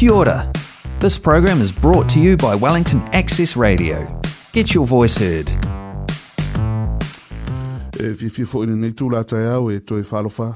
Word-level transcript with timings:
Kia 0.00 0.12
ora. 0.12 0.50
This 0.98 1.18
program 1.18 1.60
is 1.60 1.70
brought 1.72 2.08
to 2.08 2.20
you 2.20 2.34
by 2.38 2.54
Wellington 2.54 3.02
Access 3.12 3.54
Radio. 3.54 3.98
Get 4.54 4.72
your 4.72 4.86
voice 4.86 5.18
heard. 5.18 5.50
E 7.98 8.14
fifia 8.14 8.46
fo 8.46 8.62
ina 8.64 8.76
nei 8.80 8.94
tūla 8.96 9.20
tai 9.28 9.42
au 9.52 9.68
e 9.70 9.76
toi 9.84 10.00
whalofa, 10.08 10.46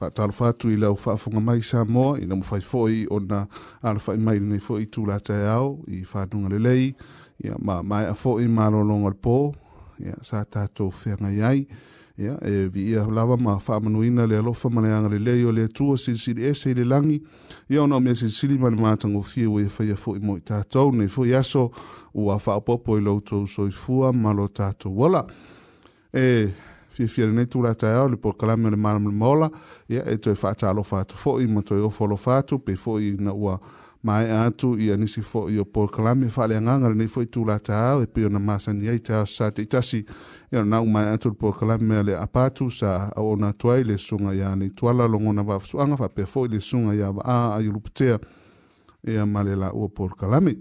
whaatalofa 0.00 0.48
atu 0.54 0.72
i 0.72 0.78
lau 0.80 0.94
whaafunga 0.96 1.40
mai 1.44 1.60
Samoa, 1.62 2.14
ina 2.20 2.34
mwhai 2.36 2.60
fo 2.64 2.86
i 2.88 3.04
ona 3.10 3.42
alawha 3.82 4.14
i 4.14 4.16
mai 4.24 4.38
nei 4.40 4.60
fo 4.64 4.78
tūla 4.80 5.18
tai 5.20 5.42
au, 5.52 5.82
i 5.86 6.00
whanunga 6.14 6.54
lelei, 6.56 6.94
ia 7.44 7.58
ma 7.60 7.82
mai 7.82 8.06
a 8.08 8.14
fo 8.16 8.38
i 8.40 8.48
malolonga 8.48 9.12
le 9.12 9.20
pō, 9.20 9.36
ia 10.00 10.16
sa 10.24 10.46
whenga 10.46 11.28
iai, 11.42 11.58
ia 11.58 11.66
ia 12.18 12.38
e 12.46 12.68
viia 12.70 13.04
lava 13.06 13.36
ma 13.36 13.58
faamanuina 13.58 14.24
le 14.26 14.36
alofa 14.36 14.68
ma 14.70 14.80
le 14.80 14.92
agalelei 14.94 15.44
o 15.44 15.50
le 15.52 15.64
atua 15.64 15.96
silisili 15.96 16.44
ese 16.44 16.70
i 16.70 16.74
le 16.74 16.84
lagi 16.84 17.20
ia 17.68 17.82
ona 17.82 17.96
o 17.96 18.00
mea 18.00 18.14
silisili 18.14 18.56
ma 18.58 18.70
le 18.70 18.76
matagofie 18.76 19.46
ua 19.46 19.60
ia 19.62 19.68
faia 19.68 19.94
foʻi 19.96 20.22
mo 20.22 20.36
i 20.36 20.40
tatou 20.40 20.92
nei 20.92 21.06
foʻi 21.08 21.34
aso 21.36 21.70
ua 22.14 22.38
faaopoopo 22.38 22.98
i 22.98 23.00
loutou 23.02 23.46
soifua 23.46 24.12
ma 24.12 24.32
lo 24.32 24.46
tatou 24.48 24.94
ola 25.02 25.26
e 26.14 26.50
fiafia 26.90 27.26
lenei 27.26 27.46
tulatae 27.46 27.96
ao 27.96 28.08
le 28.08 28.16
pokalame 28.16 28.68
o 28.68 28.70
le 28.70 28.76
malamalamaola 28.76 29.50
ia 29.88 30.04
e 30.10 30.16
toe 30.18 30.34
faatalofa 30.36 31.00
atu 31.00 31.16
foʻi 31.16 31.48
ma 31.50 31.62
toe 31.62 31.80
ofo 31.82 32.04
alofa 32.06 32.38
atu 32.38 32.58
pei 32.62 32.76
foʻi 32.76 33.20
na 33.20 33.34
ua 33.34 33.58
mai 34.04 34.30
atu 34.30 34.76
ia 34.78 34.96
nisi 34.96 35.20
fo 35.22 35.48
o 35.60 35.64
pokalame 35.64 36.26
faaleagaga 36.28 36.88
lenei 36.92 37.06
foʻi 37.08 37.26
tulatā 37.32 37.76
au 37.92 38.02
e 38.02 38.06
pei 38.06 38.24
ona 38.28 38.38
masani 38.38 38.88
ai 38.88 38.98
ta 38.98 39.24
sa 39.26 39.50
te 39.50 39.62
itasi 39.62 40.04
ia 40.52 40.60
ona 40.60 40.76
nau 40.76 40.86
mae 40.86 41.06
atu 41.14 41.28
le 41.32 41.36
pokalame 41.40 41.84
mea 41.88 42.02
le 42.02 42.14
apa 42.16 42.50
sa 42.70 43.10
au 43.16 43.32
atu 43.44 43.70
ai 43.70 43.82
le 43.82 43.96
suga 43.98 44.30
iā 44.34 44.56
nei 44.58 44.70
tuala 44.76 45.08
logona 45.08 45.42
vaafasuaga 45.42 45.96
faapea 45.96 46.26
foʻi 46.34 46.48
le 46.50 46.60
suga 46.60 46.92
iā 46.94 47.08
vaa 47.16 47.56
ai 47.56 47.68
o 47.68 48.18
ia 49.12 49.26
ma 49.26 49.40
le 49.42 49.54
laʻua 49.56 49.88
pokalame 49.96 50.52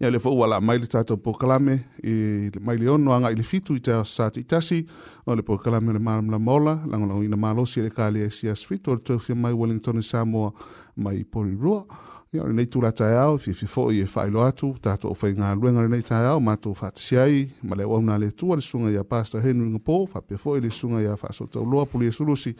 ia 0.00 0.10
le 0.10 0.18
fou 0.20 0.42
ala 0.44 0.60
mai 0.60 0.76
le 0.78 0.86
tatou 0.92 1.16
pokalame 1.16 1.78
i 2.04 2.50
le 2.52 2.60
mai 2.60 2.76
le 2.76 2.88
ono 2.92 3.14
aga 3.14 3.30
i 3.32 3.36
le 3.36 3.42
fitu 3.42 3.74
i 3.76 3.80
tao 3.80 4.04
sasatu 4.04 4.40
itasi 4.40 4.84
o 5.24 5.34
le 5.34 5.40
pokalame 5.42 5.88
o 5.88 5.92
le 5.96 5.98
malamalama 5.98 6.52
ola 6.52 6.74
lagolagoina 6.90 7.36
malosi 7.36 7.80
e 7.80 7.84
le 7.84 7.90
kalea 7.90 8.24
e 8.24 8.26
esias 8.26 8.66
fitu 8.66 8.90
o 8.90 8.94
le 8.94 9.00
tofia 9.00 9.34
mai 9.34 9.52
wellington 9.52 9.96
e 9.98 10.02
samoa 10.02 10.52
mai 10.96 11.24
porirua 11.24 11.86
ia 12.32 12.42
o 12.42 12.46
lenei 12.48 12.66
tulataeao 12.66 13.36
e 13.36 13.38
fiafia 13.38 13.68
foʻi 13.68 14.02
e 14.02 14.06
faailo 14.06 14.42
atu 14.44 14.74
tatou 14.80 15.08
ou 15.10 15.14
faigaluega 15.16 15.80
lenei 15.80 16.02
taeao 16.02 16.36
e 16.38 16.42
matou 16.42 16.74
faatasi 16.74 17.16
ai 17.18 17.48
ma 17.62 17.74
le 17.76 17.84
auauna 17.84 18.14
a 18.14 18.18
le 18.18 18.26
atua 18.28 18.56
le 18.56 18.60
suga 18.62 18.90
ia 18.90 19.02
pasto 19.04 19.40
henry 19.40 19.70
gapo 19.72 20.06
faapea 20.12 20.36
foʻi 20.36 20.60
le 20.62 20.68
suga 20.70 21.00
ia 21.02 21.16
faasoataloa 21.16 21.86
puliesulusi 21.86 22.54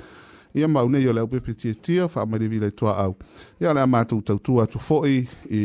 ia 0.55 0.69
mau 0.69 0.89
nei 0.89 1.07
o 1.09 1.13
le 1.13 1.21
au 1.21 1.29
pepetiatia 1.29 2.09
faamailevilaitoaau 2.09 3.15
ia 3.61 3.71
o 3.71 3.75
le 3.75 3.81
a 3.81 3.87
matou 3.87 4.23
tautua 4.23 4.65
atu 4.65 4.79
foʻi 4.81 5.27
i 5.53 5.61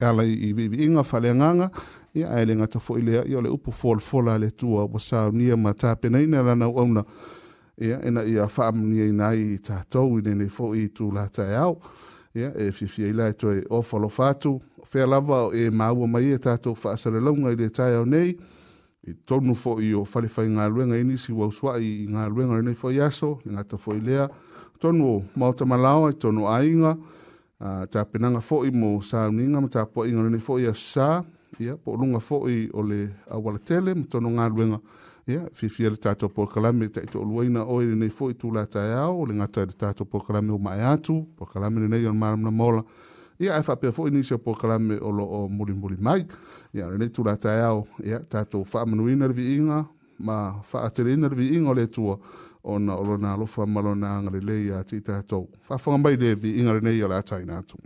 E 0.00 0.04
ala 0.06 0.24
i 0.24 0.52
vivi 0.52 0.84
inga 0.84 1.02
fale 1.04 1.34
nganga 1.34 1.70
ia 2.14 2.40
ele 2.40 2.54
nga 2.56 2.66
tafo 2.66 2.98
ile 2.98 3.22
ia 3.28 3.40
le 3.40 3.48
upo 3.48 3.70
fol 3.70 4.00
fola 4.00 4.38
le 4.38 4.50
tua 4.50 4.84
wa 4.84 4.98
sa 5.00 5.30
nia 5.30 5.56
ma 5.56 5.74
ta 5.74 5.94
pena 5.96 6.18
ina 6.20 6.40
la 6.42 6.54
na 6.54 6.68
ona 6.68 7.04
ia 7.78 8.00
ina 8.08 8.24
ia 8.24 8.46
fa 8.48 8.70
nia 8.72 9.04
ina 9.04 9.34
i 9.36 9.58
ta 9.60 9.84
to 9.90 10.06
i 10.16 10.22
ne 10.24 10.48
fo 10.48 10.72
i 10.74 10.88
tu 10.88 11.10
la 11.12 11.28
ta 11.28 11.44
ao 11.60 11.76
ia 12.34 12.50
e 12.54 12.72
fi 12.72 12.86
fi 12.88 13.02
ila 13.12 13.30
to 13.32 13.50
e 13.52 13.62
o 13.68 13.82
folo 13.82 14.08
fatu 14.08 14.60
fe 14.84 15.04
lava 15.06 15.50
e 15.54 15.68
ma 15.70 15.92
u 15.92 16.06
mai 16.06 16.32
e 16.32 16.38
ta 16.38 16.56
to 16.56 16.72
fa 16.74 16.96
sa 16.96 17.10
le 17.10 17.20
longa 17.20 17.50
i 17.52 17.56
le 17.56 17.68
ta 17.68 17.84
ao 17.94 18.04
nei 18.04 18.32
i 19.06 19.12
tonu 19.24 19.52
fo 19.54 19.78
i 19.80 19.92
o 19.94 20.04
fale 20.04 20.28
fa 20.28 20.42
nga 20.48 20.66
luenga 20.68 20.96
ini 20.96 21.18
si 21.18 21.30
wa 21.32 21.50
swa 21.52 21.76
i 21.76 22.06
nga 22.08 22.26
luenga 22.28 22.56
ne 22.62 22.72
fo 22.74 22.88
yaso 22.90 23.38
nga 23.46 23.62
tafo 23.64 23.92
ile 23.94 24.28
tonu 24.78 25.20
mo 25.36 25.52
ta 25.52 25.64
malao 25.66 26.08
tonu 26.16 26.48
ainga 26.48 26.96
ia 26.96 27.18
Ah, 27.62 27.80
a 27.82 27.82
uh, 27.82 27.86
ta 27.86 28.04
penanga 28.06 28.40
fo 28.40 28.62
i 28.64 28.70
mo 28.70 29.00
sa 29.02 29.28
ninga 29.28 29.60
ma 29.60 29.68
ta 29.68 29.84
po 29.84 30.04
inga 30.08 30.30
ni 30.30 30.38
fo 30.38 30.56
ya 30.58 30.72
sa 30.74 31.22
ya 31.58 31.76
po 31.76 31.92
lunga 31.94 32.18
fo 32.18 32.48
i 32.48 32.70
ole 32.72 33.10
a 33.28 33.38
wala 33.38 33.58
tele 33.58 33.94
mo 33.94 34.04
tono 34.08 34.30
nga 34.30 34.48
luenga 34.48 34.80
ia 35.28 35.44
fi 35.52 35.68
fi 35.68 35.90
le 35.90 35.96
tato 35.98 36.28
po 36.30 36.46
kalame 36.46 36.88
ta 36.88 37.02
to 37.04 37.20
luina 37.20 37.66
o 37.68 37.80
ni 37.82 37.94
ni 37.96 38.08
fo 38.08 38.30
i 38.30 38.34
tula 38.34 38.64
ta 38.66 38.80
ia 38.80 39.08
o 39.12 39.26
le 39.26 39.34
ngata 39.34 39.66
le 39.66 39.72
tato 39.76 40.06
po 40.06 40.20
kalame 40.20 40.52
o 40.54 40.58
ma 40.58 40.70
atu 40.72 41.20
po 41.36 41.44
kalame 41.44 41.80
ni 41.80 41.88
nei 41.88 42.06
on 42.06 42.16
ma 42.16 42.34
na 42.34 42.48
mola 42.50 42.82
ia 43.38 43.60
fa 43.62 43.74
e 43.74 43.76
pe 43.76 43.92
fo 43.92 44.08
ni 44.08 44.22
se 44.24 44.38
po 44.38 44.54
kalame 44.56 44.96
o 44.98 45.10
lo 45.10 45.24
o 45.24 45.46
muli 45.48 45.74
muli 45.74 45.96
mai 46.00 46.24
ya 46.72 46.88
le 46.88 46.96
ni 46.96 47.10
tula 47.10 47.36
ta 47.36 47.50
ia 47.60 47.70
ia 48.08 48.20
tato 48.24 48.64
fa 48.64 48.86
manuina 48.86 49.26
le 49.28 49.34
vi 49.34 49.52
inga 49.56 49.84
ma 50.24 50.60
fa 50.62 50.80
atelina 50.88 51.28
le 51.28 51.34
vi 51.36 51.54
inga 51.58 51.74
ona 52.62 52.96
o 52.96 53.04
lona 53.04 53.32
alofa 53.32 53.66
ma 53.66 53.80
lona 53.80 54.08
agalelei 54.18 54.70
a 54.76 54.82
tiʻi 54.88 55.02
tatou 55.04 55.44
faafoga 55.68 55.98
mai 56.04 56.16
le 56.22 56.30
viiga 56.42 56.72
lenei 56.72 57.02
o 57.04 57.08
le 57.08 57.14
ataina 57.22 57.54
atu 57.60 57.76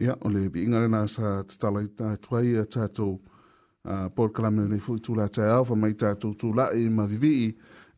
Ia, 0.00 0.14
o 0.20 0.30
le 0.30 0.48
vi 0.48 0.64
ingare 0.64 0.88
sa 1.08 1.44
tatala 1.44 1.82
i 1.82 1.88
tātuai 1.88 2.56
a 2.56 2.64
tātou 2.64 3.18
Paul 4.14 4.30
Kalamene 4.32 4.68
nei 4.68 4.78
fu 4.80 4.94
i 4.96 5.00
tūlā 5.04 5.26
tai 5.32 5.50
au, 5.52 5.64
wha 5.68 5.76
mai 5.76 5.92
tātou 5.92 6.32
tūlā 6.40 6.70
i 6.76 6.86
ma 6.92 7.04
vivi 7.08 7.32
i 7.46 7.50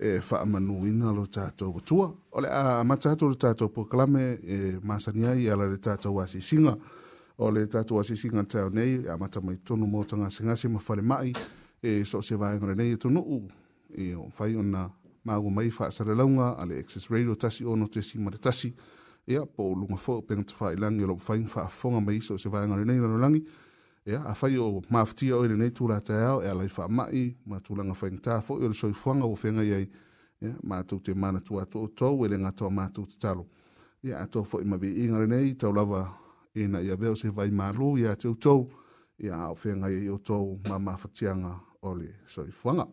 e 0.03 0.17
whaamanu 0.19 0.81
ina 0.89 1.13
lo 1.15 1.25
tātou 1.31 1.71
watua. 1.77 2.09
O 2.35 2.41
le 2.43 2.49
a 2.51 2.83
matatou 2.87 3.31
le 3.31 3.39
tātou 3.39 3.71
Paul 3.71 3.87
Kalame 3.91 4.23
e 4.43 4.59
māsani 4.83 5.29
ai 5.31 5.47
ala 5.51 5.69
le 5.71 5.79
tātou 5.79 6.17
wasi 6.19 6.41
singa. 6.43 6.75
O 7.39 7.51
le 7.55 7.69
tātou 7.71 8.01
wasi 8.01 8.17
singa 8.19 8.43
tau 8.51 8.71
nei, 8.75 8.99
a 9.11 9.15
mata 9.19 9.41
mai 9.43 9.57
tonu 9.67 9.87
mō 9.89 10.03
tanga 10.11 10.29
singase 10.31 10.69
ma 10.71 10.83
whare 10.83 11.03
mai 11.07 11.31
e 11.83 12.01
so 12.07 12.19
se 12.23 12.35
vai 12.39 12.57
ngore 12.59 12.75
nei 12.81 12.97
e 12.97 12.99
tonu 13.03 13.23
u. 13.23 13.39
E 13.95 14.11
o 14.19 14.27
whai 14.41 14.55
o 14.59 14.63
nā 14.67 14.89
māgu 15.27 15.55
mai 15.55 15.71
whaasare 15.71 16.19
launga 16.19 16.57
ale 16.59 16.81
Access 16.83 17.11
Radio 17.15 17.37
tasi 17.39 17.65
ono 17.65 17.87
te 17.87 18.03
simare 18.03 18.39
tasi. 18.43 18.73
Tasi 18.75 19.01
ia 19.27 19.47
po 19.47 19.75
lunga 19.75 19.97
fo 19.97 20.21
pe 20.21 20.37
ngat 20.37 20.51
fa 20.55 20.73
ilang 20.73 20.99
yo 21.01 21.17
fa 21.17 21.35
fa 21.47 21.69
fonga 21.69 22.01
mai 22.01 22.21
so 22.21 22.37
se 22.39 22.49
va 22.49 22.67
ngal 22.67 22.85
nei 22.87 22.99
langi 22.99 23.43
ia 24.07 24.19
a 24.27 24.35
fa 24.35 24.49
yo 24.49 24.83
mafti 24.91 25.31
o 25.33 25.45
ile 25.45 25.55
nei 25.57 25.71
tula 25.71 26.01
ta 26.01 26.13
yo 26.15 26.43
ia 26.43 26.55
lai 26.55 26.69
fa 26.69 26.89
mai 26.89 27.35
ma 27.47 27.61
tula 27.61 27.85
nga 27.85 27.95
fa 27.95 28.07
ngta 28.11 28.41
fo 28.43 28.59
yo 28.61 28.73
so 28.73 28.93
fo 28.93 29.15
nga 29.15 29.27
wo 29.27 29.35
fe 29.37 29.51
nga 29.53 29.63
yai 29.63 29.87
ma 30.65 30.83
tu 30.83 30.99
te 31.01 31.15
mana 31.15 31.41
tu 31.41 31.59
a 31.61 31.65
to 31.65 31.87
to 31.99 32.09
ile 32.25 32.37
nga 32.39 32.51
to 32.53 32.69
ma 32.71 32.89
tu 32.89 33.07
talo 33.21 33.47
ia 34.03 34.19
a 34.23 34.27
to 34.27 34.43
fo 34.45 34.59
i 34.59 34.63
ima 34.63 34.77
vi 34.77 35.05
ingal 35.07 35.27
nei 35.29 35.55
ta 35.55 35.71
lava 35.71 36.11
ina 36.55 36.81
ya 36.81 36.97
veo 36.97 37.15
se 37.15 37.29
vai 37.31 37.51
ma 37.51 37.71
lu 37.71 37.97
ia 37.99 38.15
te 38.17 38.29
to 38.35 38.67
ia 39.23 39.55
fe 39.55 39.71
nga 39.79 39.87
yo 39.91 40.19
to 40.19 40.59
ma 40.69 40.77
mafti 40.79 41.27
nga 41.31 41.55
oli 41.83 42.11
so 42.27 42.43
i 42.43 42.51
fonga 42.51 42.87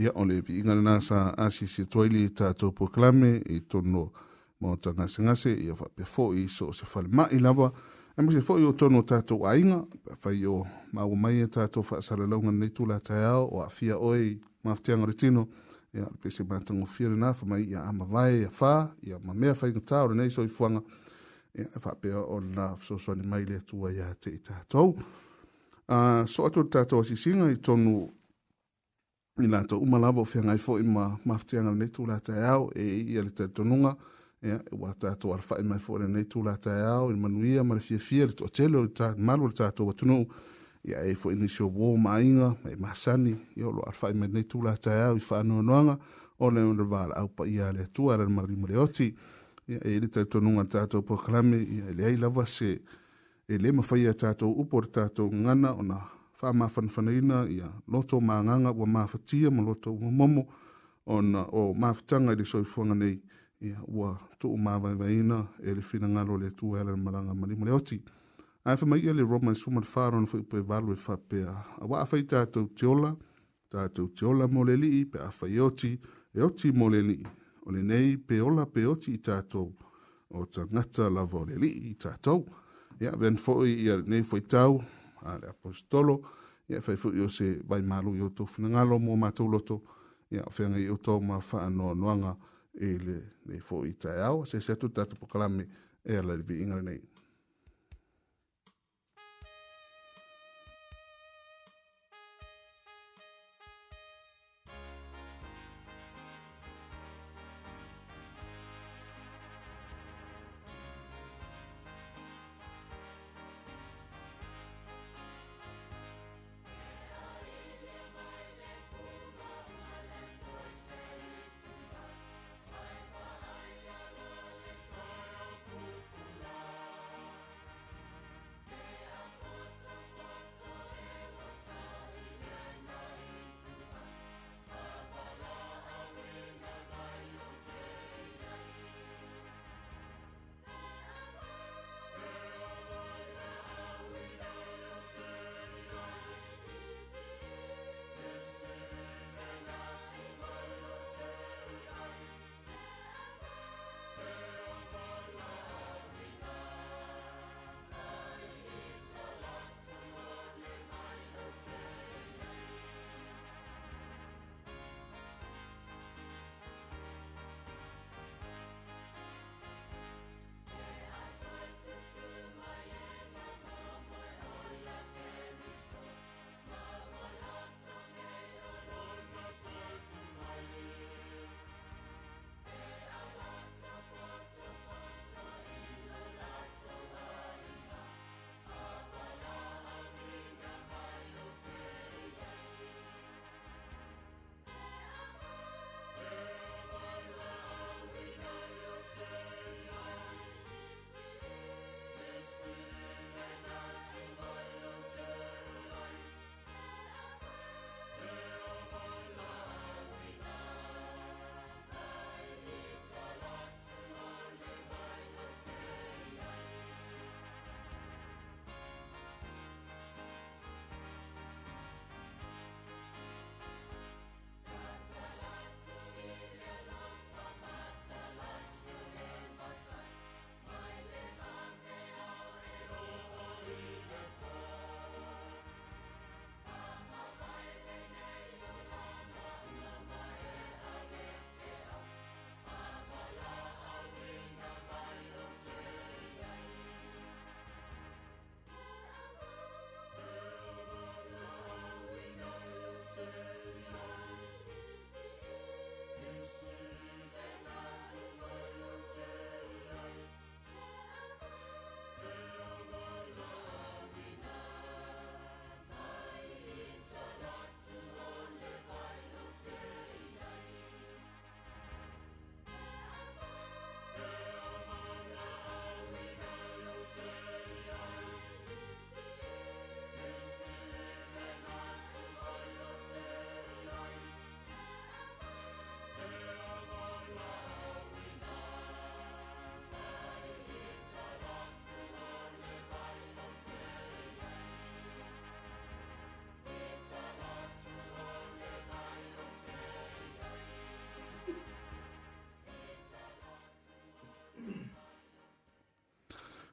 ia 0.00 0.12
o 0.14 0.24
le 0.24 0.40
viiga 0.40 0.72
lenā 0.74 0.96
sa 1.04 1.28
asi 1.36 1.66
se 1.68 1.84
toaili 1.84 2.30
tatou 2.32 2.72
proklame 2.72 3.34
i 3.52 3.58
tono 3.60 4.10
mo 4.60 4.76
tagasegase 4.76 5.52
ia 5.60 5.74
faapea 5.76 6.06
foʻi 6.06 6.46
so 6.48 6.68
o 6.70 6.72
se 6.72 6.86
falemaʻi 6.88 7.40
lava 7.40 7.68
e 8.16 8.22
ma 8.22 8.32
se 8.32 8.40
foʻi 8.40 8.64
o 8.68 8.72
tono 8.72 9.02
tatou 9.02 9.44
aiga 9.46 9.82
peafai 10.04 10.46
o 10.46 10.62
maua 10.92 11.16
mai 11.16 11.34
e 11.44 11.46
tatou 11.46 11.82
faasalalauga 11.84 12.48
lenei 12.50 12.70
tulataeao 12.78 13.50
o 13.54 13.60
aafia 13.62 13.98
oe 13.98 14.38
mafatiaga 14.64 15.06
le 15.06 15.12
tino 15.14 15.48
ia 15.94 16.08
le 16.08 16.16
pese 16.22 16.44
matagofia 16.48 17.08
lenā 17.08 17.34
famai 17.36 17.62
ia 17.68 17.84
amavae 17.84 18.46
afā 18.48 18.88
ia 19.04 19.18
mamea 19.18 19.54
faigatā 19.54 20.00
o 20.04 20.08
lenei 20.14 20.30
soifuaga 20.30 20.80
ia 21.54 21.66
e 21.76 21.82
faapea 21.84 22.18
o 22.24 22.40
lenā 22.40 22.70
fesoasoani 22.78 23.22
mai 23.26 23.44
le 23.44 23.60
atua 23.60 23.92
iā 23.92 24.08
te 24.18 24.30
i 24.32 24.40
tatou 24.40 24.96
a 25.88 26.24
so 26.26 26.46
atu 26.46 26.62
le 26.62 26.70
tatou 26.70 27.00
asisiga 27.02 27.50
i 27.52 27.56
tonu 27.60 28.08
i 29.42 29.48
la 29.48 29.64
tau 29.64 29.78
umalawa 29.78 30.20
o 30.20 30.24
whiangai 30.24 30.58
fo 30.58 30.78
i 30.78 30.82
ma 30.82 31.16
mafteanga 31.24 31.70
nei 31.74 31.88
tū 31.88 32.06
la 32.08 32.18
tai 32.20 32.42
au 32.48 32.70
e 32.76 32.82
i 32.84 33.16
a 33.18 33.22
le 33.22 33.30
tau 33.30 33.48
tonunga 33.48 33.96
ia 34.42 34.56
e 34.60 34.76
wa 34.76 34.92
tātou 34.94 35.32
ala 35.34 35.44
whae 35.48 35.62
mai 35.64 35.78
fo 35.78 35.98
le 35.98 36.06
nei 36.08 36.24
tū 36.24 36.42
la 36.44 36.56
tai 36.56 36.80
au 36.86 37.10
i 37.10 37.16
manuia 37.16 37.62
ma 37.64 37.74
le 37.74 37.80
fia 37.80 37.98
fia 37.98 38.26
le 38.26 38.32
tō 38.32 38.46
atelo 38.48 38.84
i 38.84 38.88
tā 38.90 39.10
maru 39.18 39.48
le 39.48 39.54
tātou 39.56 39.88
watunu 39.88 40.24
ia 40.84 41.02
e 41.04 41.14
fo 41.14 41.30
ini 41.32 41.48
sio 41.48 41.68
wō 41.68 41.94
ma 42.00 42.18
inga 42.20 42.52
e 42.70 42.76
ma 42.76 42.94
sani 42.94 43.34
i 43.56 43.62
olo 43.62 43.82
ala 43.84 43.96
whae 44.00 44.14
mai 44.14 44.28
nei 44.28 44.46
tū 44.48 44.62
la 44.64 44.76
tai 44.76 45.00
au 45.08 45.16
i 45.20 45.24
whanua 45.28 45.62
noanga 45.62 45.96
o 46.38 46.50
le 46.50 46.62
unra 46.64 46.84
vāla 46.88 47.18
au 47.20 47.28
pa 47.28 47.46
ia 47.48 47.72
le 47.72 47.84
atua 47.88 48.16
le 48.16 48.26
marali 48.28 48.56
mure 48.56 48.76
oti 48.76 49.08
ia 49.68 49.78
e 49.84 49.98
le 50.00 50.08
tau 50.08 50.24
tonunga 50.24 50.62
le 50.66 50.70
tātou 50.76 51.02
pokalame 51.04 51.56
ia 51.62 51.88
e 51.90 51.94
le 51.98 52.04
ai 52.06 52.16
lava 52.16 52.46
se 52.46 52.74
e 53.50 53.58
le 53.58 53.72
mawhaia 53.72 54.12
tātou 54.14 54.52
upo 54.62 54.80
le 54.80 54.88
tātou 55.00 55.28
ngana 55.32 55.74
o 55.76 55.82
na 55.82 56.00
whamawhanwhanaina 56.42 57.44
i 57.50 57.58
ya 57.58 57.68
loto 57.88 58.16
mā 58.20 58.40
nganga 58.44 58.70
ua 58.72 58.86
mawhatia 58.86 59.50
ma 59.50 59.62
loto 59.62 59.92
ua 59.94 60.10
momo 60.10 60.46
o, 61.06 61.22
na, 61.22 61.42
o 61.42 61.74
mawhatanga 61.74 62.32
i 62.32 62.36
le 62.36 62.44
soifuanga 62.44 62.94
nei 62.94 63.20
i 63.60 63.70
a 63.72 63.80
ua 63.88 64.18
va 64.44 64.56
mawaiwaina 64.56 65.46
e 65.62 65.74
le 65.74 65.82
fina 65.82 66.08
ngalo 66.08 66.38
le 66.38 66.50
tu 66.50 66.72
hele 66.74 66.90
na 66.90 66.96
maranga 66.96 67.34
mani 67.34 67.54
mo 67.56 67.64
le 67.64 67.72
oti. 67.72 68.00
Ai 68.64 68.76
wha 68.80 68.86
mai 68.86 69.00
i 69.00 69.08
a 69.08 69.14
le 69.14 69.22
Roma 69.22 69.52
i 69.52 69.54
sumat 69.54 69.84
wharon 69.96 70.26
fwi 70.26 70.42
pwe 70.42 70.60
valwe 70.60 70.96
whapea. 71.08 71.52
A 71.80 71.86
wa 71.86 72.00
a 72.00 72.04
whai 72.10 72.22
tātou 72.22 72.68
teola, 72.74 73.16
tātou 73.70 74.08
teola 74.12 74.48
mo 74.48 74.64
le 74.64 74.76
lii 74.76 75.04
pe 75.04 75.18
a 75.20 75.28
whai 75.40 75.54
e 75.56 75.60
oti, 75.60 75.92
e 76.34 76.40
oti 76.42 76.72
mo 76.72 76.88
le 76.88 77.02
lii. 77.02 77.26
O 77.66 77.72
le 77.72 77.82
nei 77.82 78.16
pe 78.16 78.40
ola 78.40 78.64
pe 78.66 78.86
oti 78.86 79.14
i 79.14 79.18
tātou 79.20 79.72
o 80.30 80.44
ta 80.46 80.64
ngata 80.66 81.10
la 81.10 81.24
vo 81.24 81.44
le 81.44 81.56
lii 81.60 81.90
i 81.92 81.94
tātou. 82.00 82.44
Ia, 83.00 83.08
yeah, 83.08 83.16
ven 83.16 83.36
fwoi 83.40 83.72
i 83.88 83.92
nei 84.06 84.22
foi 84.24 84.40
tau, 84.40 84.80
a 85.22 85.36
le 85.38 85.48
apostolo 85.48 86.20
ia 86.66 86.80
fai 86.80 86.94
e 86.94 86.96
fu 86.96 87.10
yo 87.12 87.28
se 87.28 87.60
vai 87.64 87.82
malu 87.82 88.14
yo 88.16 88.28
to 88.30 88.44
fina 88.46 88.68
ngalo 88.68 88.98
mo 88.98 89.16
matu 89.16 89.44
loto 89.48 89.76
ia 90.30 90.42
fe 90.50 90.64
nga 90.68 90.78
yo 90.78 90.96
to 90.96 91.20
ma 91.20 91.40
fa 91.40 91.68
no 91.68 91.94
noanga 91.94 92.36
e 92.74 92.98
le 93.06 93.16
le 93.44 93.58
fo 93.60 93.84
itaya 93.84 94.32
o 94.32 94.44
se 94.44 94.60
se 94.60 94.76
tu 94.76 94.88
tatu 94.88 95.14
proclame 95.16 95.64
e 96.02 96.22
le 96.22 96.36
vi 96.46 96.62
ingrenei 96.62 97.00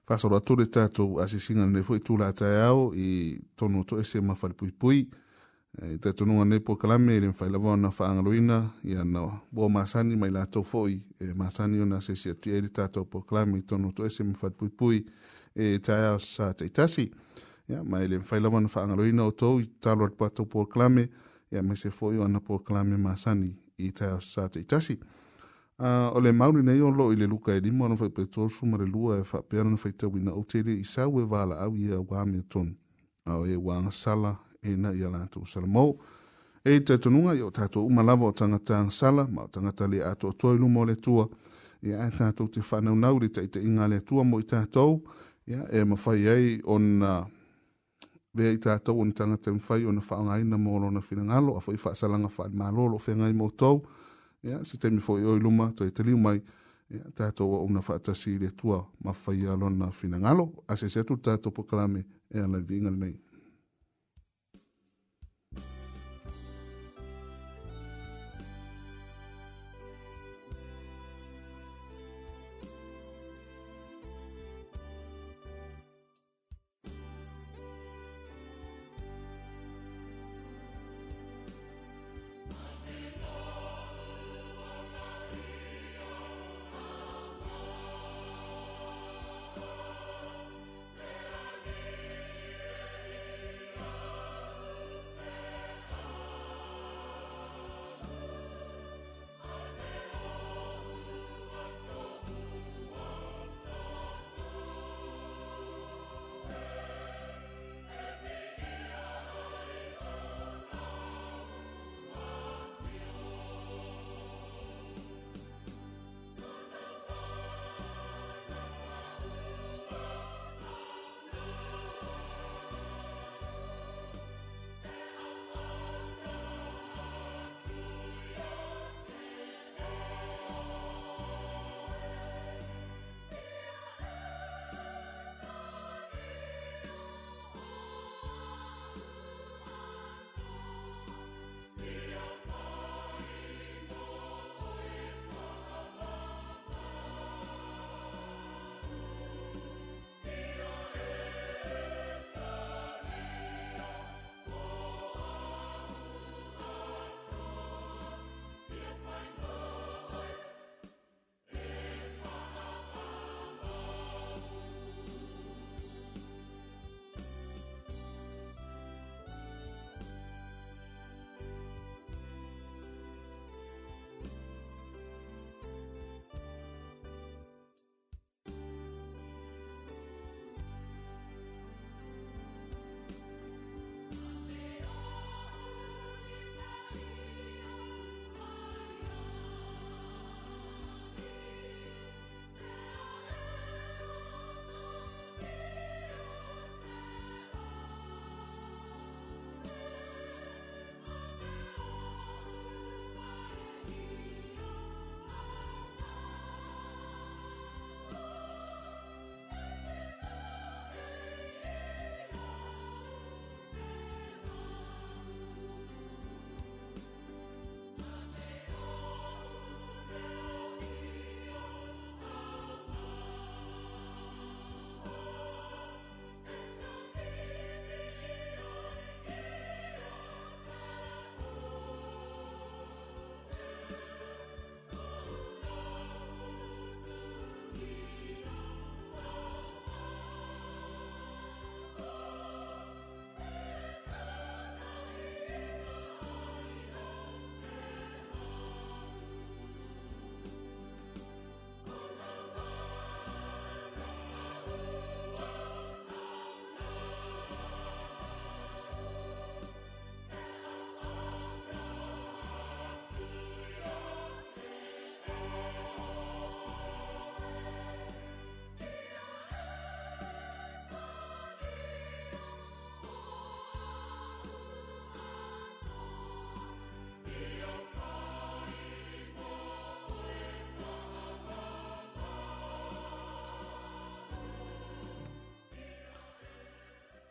fasoro 0.08 0.36
atu 0.38 0.56
le 0.56 0.66
tatou 0.68 1.20
asisiga 1.20 1.66
lenei 1.66 1.84
foi 1.84 2.00
tu 2.00 2.14
latāao 2.22 2.94
i 2.96 3.10
tonu 3.60 3.84
toe 3.84 4.04
se 4.06 4.22
mafalipuipui 4.22 5.00
e 5.82 5.98
tatonuga 6.04 6.46
nei 6.46 6.60
po 6.68 6.76
kalame 6.82 7.18
i 7.18 7.20
le 7.20 7.28
mafailava 7.32 7.74
ona 7.74 7.92
faagaloina 7.92 8.58
ia 8.84 9.04
na 9.06 9.22
ua 9.54 9.70
masani 9.70 10.16
mai 10.16 10.32
latou 10.32 10.64
foi 10.64 11.04
e 11.20 11.34
masani 11.36 11.82
ona 11.84 12.00
sesiatia 12.02 12.56
i 12.58 12.62
le 12.62 12.70
tatou 12.80 13.04
po 13.06 13.22
kalame 13.22 13.60
i 13.60 13.64
tonu 13.70 13.92
toe 13.94 14.10
se 14.10 14.24
mafalipuipui 14.24 15.04
e 15.56 15.78
taao 15.88 16.20
sa 16.20 16.54
taitasi 16.54 17.12
ia 17.70 17.84
mai 17.84 18.08
le 18.08 18.18
mafailava 18.24 18.58
ona 18.58 18.70
faagaloina 18.70 19.24
outou 19.24 19.60
i 19.60 19.68
talo 19.82 20.06
atu 20.08 20.26
atou 20.26 20.46
po 20.46 20.66
kalame 20.66 21.10
ia 21.52 21.62
ma 21.64 21.76
se 21.76 21.90
foi 21.92 22.18
ona 22.18 22.40
po 22.40 22.60
kalame 22.60 22.98
masani 22.98 23.58
i 23.78 23.92
taao 23.92 24.22
sa 24.22 24.48
taitasi 24.48 25.00
o 25.80 26.20
le 26.20 26.32
mauri 26.32 26.64
nei 26.64 26.82
o 26.82 26.90
loo 26.90 27.12
i 27.12 27.16
le 27.16 27.28
luka 27.28 27.54
e 27.56 27.60
lima 27.60 27.86
ona 27.86 27.96
faipetoa 27.96 28.48
suma 28.50 28.78
le 28.78 28.86
lua 28.86 29.20
e 29.20 29.24
faapea 29.24 29.64
lona 29.64 29.78
faitauina 29.78 30.32
ou 30.34 30.44
tele 30.44 30.72
i 30.74 30.84
sau 30.84 31.20
e 31.20 31.24
valaau 31.26 31.76
ia 31.76 31.96
auā 31.96 32.26
mea 32.26 32.42
tonu 32.50 32.74
a 33.26 33.38
o 33.38 33.46
e 33.46 33.56
ua 33.56 33.78
agasala 33.78 34.38
ina 34.64 34.92
e 34.92 34.98
ia 34.98 35.10
latou 35.10 35.46
salamo 35.46 35.98
e 36.66 36.76
i 36.76 36.80
taitonuga 36.82 37.34
ia 37.36 37.46
o 37.46 37.52
tatou 37.52 37.86
uma 37.86 38.02
lava 38.04 38.26
o 38.26 38.32
tagata 38.32 38.80
agasala 38.80 39.28
ma 39.28 39.44
o 39.44 39.48
tagata 39.48 39.88
le 39.88 40.02
atoatoa 40.04 40.56
i 40.56 40.58
luma 40.58 40.80
o 40.82 40.86
le 40.86 40.94
atua 40.94 41.30
ia 41.84 42.08
e 42.08 42.12
tatou 42.18 42.48
te 42.48 42.62
faanaunau 42.62 43.20
le 43.20 43.28
taʻitaʻiga 43.28 43.84
a 43.84 43.88
le 43.88 43.98
atua 43.98 44.24
mo 44.24 44.40
i 44.40 44.44
tatou 44.44 45.04
ia 45.46 45.62
e 45.72 45.84
mafai 45.86 46.28
ai 46.28 46.62
ona 46.66 47.26
vea 48.34 48.52
i 48.52 48.58
tatou 48.58 49.00
ona 49.02 49.14
tagata 49.14 49.54
mafai 49.54 49.86
ona 49.86 50.02
faaogāina 50.02 50.58
mo 50.58 50.80
lona 50.80 51.02
finagalo 51.02 51.56
a 51.58 51.62
foi 51.62 51.78
faasalaga 51.78 52.30
faalemālo 52.30 52.88
loo 52.90 52.98
feagai 52.98 53.34
motou 53.34 53.86
ya 54.44 54.50
yeah, 54.50 54.64
se 54.64 54.78
temi 54.78 55.00
foi 55.02 55.26
oi 55.26 55.40
luma 55.40 55.72
to 55.76 55.90
te 55.92 56.04
liu 56.04 56.18
mai 56.18 56.38
ya 56.90 56.98
yeah, 56.98 57.08
tato 57.16 57.48
wa 57.52 57.60
una 57.62 57.82
fa 57.82 58.00
tasi 58.00 58.38
le 58.40 58.50
tua 58.60 58.86
ma 59.04 59.12
fa 59.14 59.32
ya 59.34 59.56
lona 59.56 59.92
fina 59.92 60.18
ngalo 60.20 60.46
a 60.68 60.74
se 60.80 60.90
se 60.90 61.04
tu 61.04 61.14
tato 61.18 61.48
po 61.52 61.62
klame 61.70 62.02
e 62.30 62.38
ala 62.46 62.58
vinga 62.70 62.92
nei 62.92 63.16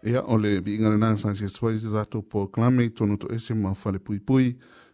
Ia 0.06 0.22
o 0.22 0.36
le 0.38 0.60
viinga 0.60 0.90
le 0.90 0.96
nanga 0.98 1.16
sansi 1.18 1.44
estuai 1.50 1.80
te 1.82 1.90
tātou 1.90 2.22
po 2.22 2.44
klame 2.46 2.84
tono 2.94 3.16
to 3.18 3.26
ese 3.34 3.56
ma 3.58 3.72
fale 3.74 3.98
pui 3.98 4.20
pui 4.22 4.52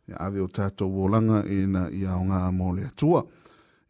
ia 0.09 0.17
ave 0.17 0.41
o 0.41 0.47
tātou 0.49 0.89
wōlanga 0.89 1.43
e 1.45 1.67
na 1.69 1.83
ia 1.93 2.15
o 2.17 2.23
ngā 2.31 2.39
mō 2.57 2.71
le 2.79 2.87
atua. 2.87 3.21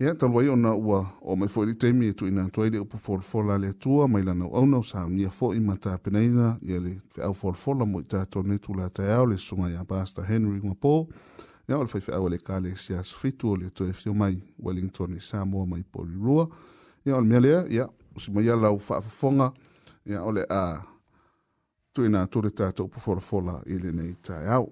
Ia 0.03 0.17
talwai 0.19 0.49
o 0.51 0.57
na 0.59 0.73
ua 0.75 1.05
o 1.23 1.37
mai 1.39 1.47
fōi 1.47 1.69
li 1.71 1.77
teimi 1.79 2.09
e 2.11 2.17
tu 2.19 2.27
ina 2.27 2.49
tuai 2.51 2.73
le 2.75 2.83
upo 2.83 2.99
fōlfola 2.99 3.61
le 3.63 3.71
atua 3.71 4.09
mai 4.11 4.25
lana 4.27 4.49
au 4.51 4.65
nau 4.67 4.83
sa 4.83 5.05
unia 5.07 5.31
fōi 5.31 5.63
ma 5.63 5.77
tā 5.79 5.95
peneina 6.03 6.57
ia 6.67 6.81
le 6.83 6.97
fe 7.15 7.23
au 7.23 7.39
fōlfola 7.39 7.87
mo 7.87 8.03
i 8.03 8.09
tātou 8.11 8.43
ne 8.43 8.59
tu 8.59 8.75
la 8.75 8.91
tai 8.91 9.15
au 9.21 9.31
le 9.31 9.39
sunga 9.39 9.71
ia 9.71 9.85
pasta 9.87 10.27
Henry 10.27 10.59
Ngapō. 10.59 10.95
Ia 11.71 11.79
o 11.79 11.85
le 11.87 11.89
fai 11.93 12.03
fe 12.03 12.19
au 12.19 12.27
le 12.29 12.41
kāle 12.43 12.75
sia 12.75 12.99
sufitu 13.07 13.55
o 13.55 13.57
le 13.63 13.71
tu 13.71 13.87
e 13.87 13.93
fio 13.95 14.11
mai 14.13 14.41
Wellington 14.59 15.15
e 15.15 15.21
Samoa 15.23 15.67
mai 15.71 15.85
Polirua. 15.85 16.49
Ia 17.07 17.15
o 17.15 17.21
le 17.23 17.27
mea 17.31 17.39
lea, 17.41 17.63
ia, 17.71 17.87
usi 18.17 18.35
mai 18.35 18.49
ia 18.51 18.57
lau 18.59 18.75
whaafafonga 18.81 19.53
ia 20.05 20.25
o 20.27 20.33
le 20.35 20.43
a 20.51 20.89
tuina 21.97 22.23
tore 22.35 22.51
tātou 22.61 22.89
pu 22.93 23.01
fola 23.05 23.21
fola 23.27 23.59
i 23.75 23.79
le 23.85 23.93
nei 23.99 24.15
tai 24.25 24.45
au. 24.59 24.71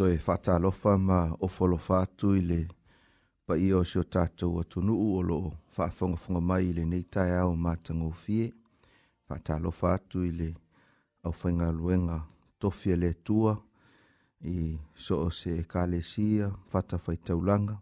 to 0.00 0.06
e 0.08 0.16
fata 0.18 0.58
lofa 0.58 0.96
ma 0.98 1.30
o 1.40 1.46
folo 1.48 1.76
fatu 1.76 2.30
i 2.36 2.64
pa 3.46 3.54
i 3.56 3.70
o 3.72 3.80
sio 3.84 4.02
tatou 4.14 4.60
atu 4.60 4.80
nuu 4.82 5.18
o 5.18 5.22
loo 5.22 5.50
fafonga 5.74 6.16
fonga 6.16 6.40
mai 6.40 6.64
i 6.68 6.72
le 6.78 6.84
neitai 6.92 7.30
au 7.42 7.52
matango 7.64 8.08
fie 8.10 8.46
fata 9.28 9.58
lofa 9.64 9.88
atu 9.94 10.24
i 10.24 10.54
au 11.22 11.32
fainga 11.32 11.68
luenga 11.72 12.16
tofia 12.58 12.94
e 12.96 13.00
le 13.02 13.12
tua 13.26 13.52
i 14.54 14.78
so 14.96 15.20
o 15.26 15.28
se 15.30 15.52
kalesia 15.72 16.48
fata 16.72 16.96
fai 16.98 17.16
taulanga 17.16 17.76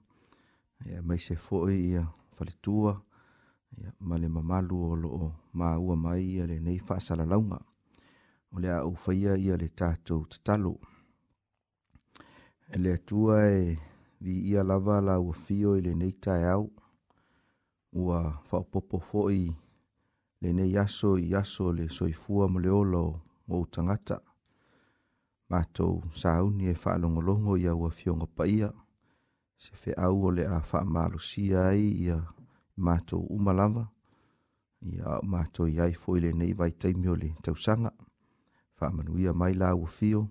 mai 1.02 1.18
se 1.18 1.36
foi 1.36 1.74
ia 1.90 2.02
fale 2.32 2.52
tua 2.64 3.00
ia 3.80 4.18
le 4.18 4.28
mamalu 4.28 4.78
o 4.90 4.94
loo 5.04 5.32
maua 5.52 5.94
mai 5.96 6.22
i 6.42 6.46
le 6.50 6.58
nei 6.60 6.78
fasa 6.80 7.14
la 7.16 7.24
launga 7.24 7.58
o 8.54 8.58
le 8.58 8.68
au 8.72 8.94
faia 8.96 9.36
ia 9.36 9.56
le 9.56 9.68
tato 9.68 10.02
tatalo 10.04 10.26
tatalo 10.30 10.97
le 12.76 12.92
atua 12.92 13.46
e, 13.50 13.70
e 13.72 13.78
viia 14.20 14.62
lava 14.62 15.00
la 15.00 15.18
ua 15.18 15.32
fio 15.32 15.74
i 15.76 15.80
lenei 15.80 16.12
taeau 16.12 16.70
ua 17.92 18.38
faopopo 18.44 18.98
foʻi 19.00 19.52
lenei 20.40 20.76
aso 20.76 21.16
i 21.18 21.34
aso 21.34 21.72
le 21.72 21.88
soifua 21.88 22.48
ma 22.48 22.60
le 22.60 22.68
ola 22.70 22.98
o 22.98 23.20
ou 23.48 23.64
tagata 23.66 24.20
matou 25.48 26.02
sauni 26.12 26.68
e 26.68 26.74
faalogologo 26.74 27.56
ia 27.56 27.74
ua 27.74 27.90
fioga 27.90 28.26
paia 28.26 28.70
se 29.56 29.72
feʻau 29.72 30.24
o 30.28 30.30
le 30.30 30.44
a 30.44 30.60
faamalosia 30.60 31.62
ai 31.68 31.88
ia 32.06 32.16
matou 32.76 33.24
uma 33.32 33.52
lava 33.52 33.88
ia 34.82 35.04
ao 35.06 35.22
matou 35.22 35.66
iai 35.68 35.92
foʻi 35.96 36.20
lenei 36.20 36.52
vaitaimi 36.52 37.08
o 37.08 37.16
le 37.16 37.32
tausaga 37.42 37.90
faamanuia 38.76 39.32
mai 39.32 39.54
la 39.54 39.72
ua 39.74 39.88
fio 39.88 40.28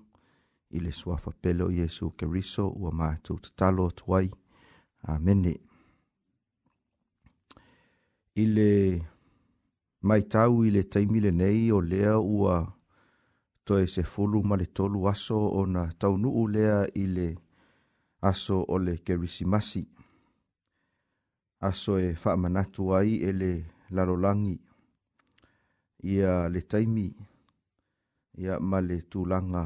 i 0.69 0.79
le 0.79 0.91
suafa 0.91 1.31
pele 1.31 1.63
o 1.63 1.71
iesu 1.71 2.05
keriso 2.17 2.63
ua 2.81 2.91
matou 2.99 3.37
tatalo 3.43 3.81
atu 3.87 4.05
ai 4.17 4.29
amene 5.11 5.51
i 8.35 8.45
le 8.55 8.69
maitau 10.07 10.53
i 10.63 10.69
le 10.75 10.81
taimi 10.91 11.19
lenei 11.25 11.71
o 11.71 11.79
lea 11.91 12.11
ua 12.39 12.55
toe 13.65 13.83
sefulu 13.93 14.37
ma 14.49 14.55
le 14.59 14.65
tolu 14.75 14.99
aso 15.11 15.39
ona 15.61 15.83
taunuu 15.99 16.47
lea 16.55 16.77
i 16.93 17.03
le 17.15 17.27
aso 18.29 18.55
o 18.67 18.75
le 18.85 18.93
kerisimasi 19.05 19.83
aso 21.67 21.91
e 21.99 22.09
faamanatu 22.21 22.81
ai 22.97 23.13
e 23.23 23.31
le 23.41 23.51
lalolagi 23.95 24.55
ia 26.11 26.31
le 26.53 26.61
taimi 26.71 27.07
ia 28.41 28.53
ma 28.69 28.77
le 28.87 28.97
tulaga 29.11 29.63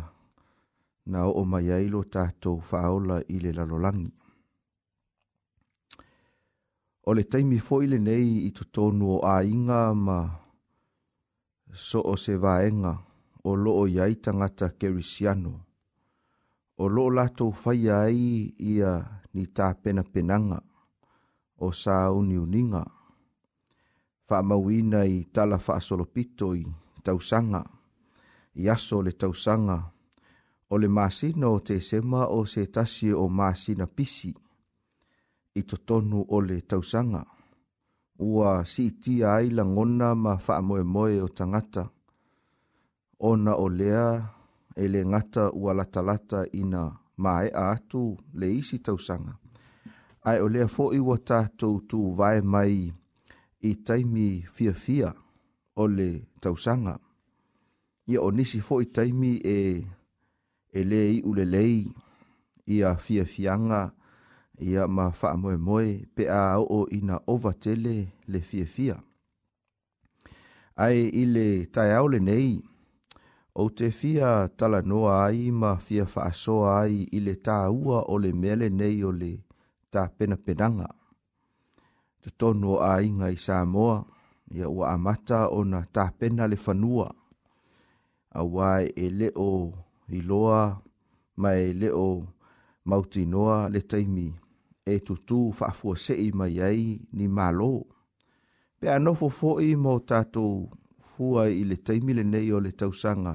na 1.12 1.28
o 1.28 1.44
o 1.44 1.44
mai 1.44 1.68
ai 1.76 1.86
lo 1.92 2.02
tātou 2.08 2.64
whaola 2.64 3.18
i 3.36 3.38
le 3.44 3.52
lalolangi. 3.52 4.12
O 7.08 7.14
le 7.18 7.24
taimi 7.28 7.60
foile 7.60 8.00
nei 8.00 8.28
i 8.48 8.52
to 8.56 8.64
tonu 8.76 9.08
o 9.18 9.18
a 9.34 9.42
inga 9.44 9.82
ma 10.08 10.20
so 11.88 12.00
o 12.14 12.16
se 12.16 12.36
vaenga 12.44 12.94
o 13.44 13.52
lo 13.64 13.72
o 13.82 13.84
iai 13.96 14.14
tangata 14.24 14.68
kerisiano. 14.80 15.54
O 16.82 16.86
lo 16.88 17.02
o 17.12 17.14
lato 17.18 17.48
whai 17.62 17.84
ai 18.02 18.20
ia 18.72 18.92
ni 19.36 19.44
tā 19.58 19.68
pena 19.84 20.04
penanga 20.14 20.60
o 21.66 21.76
sa 21.82 21.96
uni 22.16 22.38
uninga. 22.46 22.84
Wha 24.28 24.38
mawina 24.48 25.02
i 25.04 25.26
tala 25.34 25.58
wha 25.66 25.74
asolo 25.76 26.06
pito 26.16 26.56
i 26.56 26.64
tausanga, 27.06 27.60
i 28.62 28.70
aso 28.74 28.98
le 29.06 29.12
tausanga, 29.22 29.78
o 30.74 30.78
le 30.78 30.88
masina 30.88 31.50
o 31.50 31.60
te 31.60 31.82
sema 31.82 32.28
o 32.28 32.46
se 32.46 32.66
tasi 32.68 33.12
o 33.14 33.28
masina 33.40 33.86
pisi 33.96 34.30
i 35.60 35.62
to 35.70 35.76
tonu 35.88 36.20
o 36.28 36.38
le 36.48 36.58
tausanga. 36.70 37.22
Ua 38.30 38.52
si 38.72 38.84
iti 38.92 39.16
ai 39.34 39.48
la 39.58 39.64
ngona 39.72 40.10
ma 40.24 40.34
wha 40.46 40.56
moe 40.68 40.84
moe 40.94 41.18
o 41.22 41.28
tangata. 41.38 41.84
Ona 43.30 43.54
o 43.64 43.68
lea 43.80 44.08
e 44.76 44.84
le 44.94 45.02
ngata 45.10 45.44
ua 45.62 45.72
latalata 45.80 46.40
ina 46.62 46.82
mae 47.24 47.48
a 47.50 47.64
atu 47.76 48.04
le 48.40 48.48
isi 48.62 48.78
tausanga. 48.86 49.34
Ai 50.30 50.40
o 50.40 50.48
lea 50.54 50.68
fo 50.76 50.84
iwa 51.00 51.18
tātou 51.30 51.76
tu 51.90 52.00
vae 52.20 52.40
mai 52.54 52.76
i 53.60 53.72
taimi 53.88 54.28
fia 54.56 54.74
fia 54.84 55.10
o 55.76 55.84
le 55.96 56.10
tausanga. 56.42 56.96
Ia 58.12 58.20
o 58.26 58.30
nisi 58.36 58.60
fo 58.68 58.76
i 58.82 58.86
taimi 58.96 59.32
e 59.56 59.58
elei 60.74 61.06
le 61.22 61.22
i 61.22 61.22
ule 61.30 62.96
fia 63.00 63.26
fianga 63.26 63.92
ia 64.68 64.84
a 64.84 64.88
ma 64.88 65.06
wha 65.22 65.30
moe 65.42 65.58
moe 65.58 66.06
pe 66.16 66.24
a 66.30 66.44
o 66.60 66.66
o 66.78 66.80
i 66.90 67.00
ova 67.28 67.52
tele 67.64 67.96
le 68.28 68.40
fia 68.40 68.66
fia. 68.66 68.96
Ai 70.76 71.10
ile 71.22 71.46
le 71.60 71.66
tai 71.74 71.92
au 72.00 72.08
le 72.14 72.20
nei 72.20 72.62
o 73.54 73.64
te 73.78 73.88
fia 74.00 74.30
tala 74.58 74.80
noa 74.90 75.16
ai 75.26 75.52
ma 75.62 75.72
fia 75.86 76.06
wha 76.16 76.22
asoa 76.30 76.72
ai 76.84 77.04
ile 77.18 77.34
le 77.46 77.68
ua 77.84 77.98
o 78.08 78.16
le 78.24 78.32
mele 78.42 78.68
nei 78.80 79.04
o 79.04 79.12
le 79.22 79.32
tā 79.94 80.04
pena 80.18 80.38
penanga. 80.46 80.88
to 82.22 82.30
tonu 82.40 82.72
ai 82.92 83.06
ngai 83.18 83.34
i 83.38 83.44
Samoa 83.46 83.96
ia 84.56 84.68
ua 84.78 84.88
mata 85.06 85.40
ona 85.60 85.80
na 85.96 86.04
pena 86.20 86.44
le 86.52 86.56
fanua 86.66 87.08
A 88.40 88.44
wai 88.56 88.86
e 88.96 89.06
le 89.20 89.28
o 89.36 89.50
i 90.18 90.22
loa 90.22 90.82
mai 91.42 91.74
leo 91.82 92.08
mauti 92.90 93.24
noa 93.34 93.58
le 93.74 93.82
taimi 93.92 94.28
e 94.94 94.96
tutu 95.08 95.38
whaafua 95.60 95.96
sei 96.06 96.32
mai 96.40 96.56
ai 96.68 96.84
ni 97.18 97.26
malo. 97.38 97.72
Pe 98.80 98.86
anofo 98.96 99.28
fo'i 99.40 99.70
mo 99.84 99.94
tatou 100.10 100.54
fua 101.12 101.42
i 101.62 101.64
le 101.70 101.78
taimi 101.88 102.12
le 102.18 102.24
nei 102.34 102.48
o 102.56 102.60
le 102.66 102.72
tausanga 102.80 103.34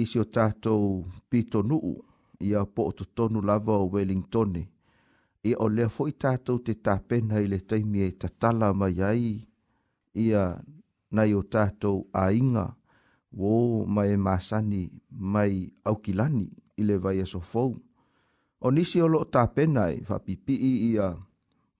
i 0.00 0.04
sio 0.10 0.22
o 0.28 0.30
tatou 0.36 0.84
pito 1.30 1.58
nuu 1.70 1.92
i 2.46 2.48
a 2.60 2.62
po 2.74 2.82
o 2.90 2.92
tonu 3.16 3.38
lava 3.48 3.74
o 3.84 3.90
Wellingtoni 3.92 4.64
i 5.50 5.52
o 5.64 5.66
lea 5.76 5.88
fo'i 5.96 6.12
tatou 6.22 6.56
te 6.66 6.72
tapena 6.84 7.36
i 7.44 7.50
le 7.52 7.58
taimi 7.70 7.98
e 8.08 8.10
tatala 8.20 8.68
mai 8.80 8.96
ai 9.10 9.26
i 10.24 10.26
a 10.42 10.46
nai 11.14 11.30
o 11.40 11.42
tatou 11.54 11.96
a 12.22 12.24
inga 12.42 12.66
wo 13.32 13.84
mai 13.86 14.16
masani 14.16 14.90
mai 15.10 15.72
aukilani 15.84 16.46
i 16.76 16.82
le 16.86 16.94
vai 17.02 17.18
aso 17.24 17.40
fou. 17.50 17.70
O 18.60 18.70
nisi 18.74 18.98
olo 19.06 19.20
ta 19.32 19.42
penai 19.54 19.94
fa 20.08 20.16
e 20.18 20.24
pipi 20.26 20.54
i 20.54 20.72
ia 20.92 21.06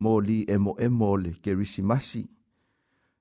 mo 0.02 0.12
li 0.26 0.38
emo 0.54 0.72
emo 0.84 1.08
le 1.22 1.30
kerisi 1.44 1.82
masi. 1.90 2.22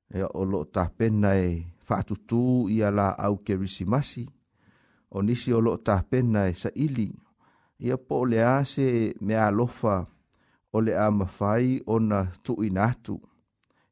E 0.10 0.22
olo 0.40 0.60
ta 0.76 0.84
penai 0.98 1.48
fa 1.86 1.98
tutu 2.08 2.42
ia 2.76 2.90
la 2.98 3.08
au 3.26 3.36
kerisi 3.46 3.84
masi. 3.94 4.24
O 5.10 5.18
nisi 5.28 5.50
olo 5.58 5.74
ta 5.88 5.96
penai 6.10 6.52
e 6.54 6.60
sa 6.62 6.70
ili. 6.86 7.10
Ia 7.86 7.96
po 8.08 8.18
le 8.32 8.40
ase 8.58 8.88
me 9.26 9.36
alofa 9.48 9.96
o 10.76 10.82
le 10.86 10.94
amafai 11.08 11.68
ona 11.94 12.20
tu 12.44 12.54
inatu. 12.68 13.16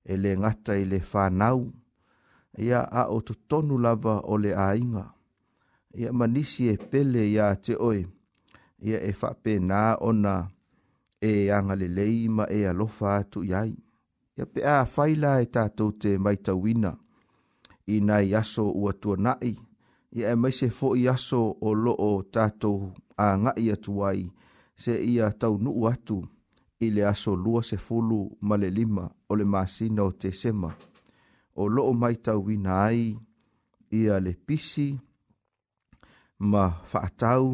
E 0.05 0.13
le 0.21 0.31
ngata 0.39 0.73
i 0.77 0.83
le 0.91 0.99
fanau 1.11 1.59
ia 2.57 2.81
a 2.83 3.05
o 3.09 3.21
totonu 3.21 3.77
lava 3.77 4.19
o 4.27 4.37
le 4.37 4.55
ainga. 4.55 5.11
Ia 5.95 6.11
manisi 6.13 6.67
e 6.73 6.77
pele 6.91 7.29
ia 7.31 7.55
te 7.55 7.73
oe, 7.79 8.05
ia 8.81 8.99
e 9.09 9.13
whape 9.21 9.53
nā 9.59 9.95
ona 9.99 10.35
e 11.21 11.49
anga 11.51 11.75
le 11.75 11.87
e 12.57 12.65
alofa 12.67 13.09
atu 13.19 13.39
iai. 13.51 13.71
Ia 14.37 14.45
pe 14.51 14.59
a 14.63 14.75
faila 14.93 15.31
e 15.41 15.45
tātou 15.55 15.89
te 16.01 16.11
maita 16.23 16.53
wina, 16.63 16.91
i 17.87 17.95
nai 18.07 18.27
aso 18.41 18.65
ua 18.81 18.91
tua 19.01 19.15
nai, 19.25 19.53
ia 20.17 20.27
e 20.31 20.35
maise 20.41 20.67
fo 20.77 20.95
i 20.95 21.03
aso 21.13 21.41
o 21.61 21.69
loo 21.83 22.13
tātou 22.35 22.77
a 23.25 23.37
ngai 23.41 23.65
atu 23.73 23.93
ai, 24.09 24.21
se 24.81 24.93
ia 25.13 25.27
tau 25.41 25.55
nuu 25.63 25.85
atu, 25.91 26.17
ile 26.85 26.95
le 26.95 27.03
aso 27.11 27.31
lua 27.43 27.61
se 27.69 27.77
fulu 27.85 28.21
ma 28.47 28.55
le 28.61 28.69
lima 28.77 29.05
o 29.29 29.33
le 29.35 29.45
masina 29.53 30.01
o 30.03 30.11
te 30.11 30.29
sema 30.31 30.71
o 31.55 31.63
loo 31.75 31.91
mai 31.99 32.15
tau 32.25 32.39
wina 32.47 32.71
ai 32.87 33.01
ia 33.99 34.15
le 34.25 34.31
pisi 34.45 34.87
ma 36.51 36.63
whaatau 36.91 37.45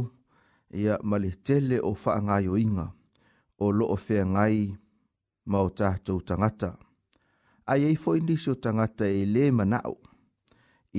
ia 0.82 0.94
ma 1.10 1.18
le 1.24 1.32
tele 1.46 1.78
o 1.90 1.92
whaangai 2.02 2.46
o 2.52 2.56
inga 2.66 2.88
o 3.64 3.66
loo 3.78 3.94
whea 4.06 4.24
ngai 4.34 4.58
ma 5.52 5.58
o 5.68 5.70
tātou 5.80 6.20
tangata. 6.28 6.72
Ai 7.72 7.82
ei 7.90 7.98
fo 8.04 8.12
o 8.50 8.54
tangata 8.64 9.06
e 9.06 9.22
le 9.34 9.44
manao 9.58 9.96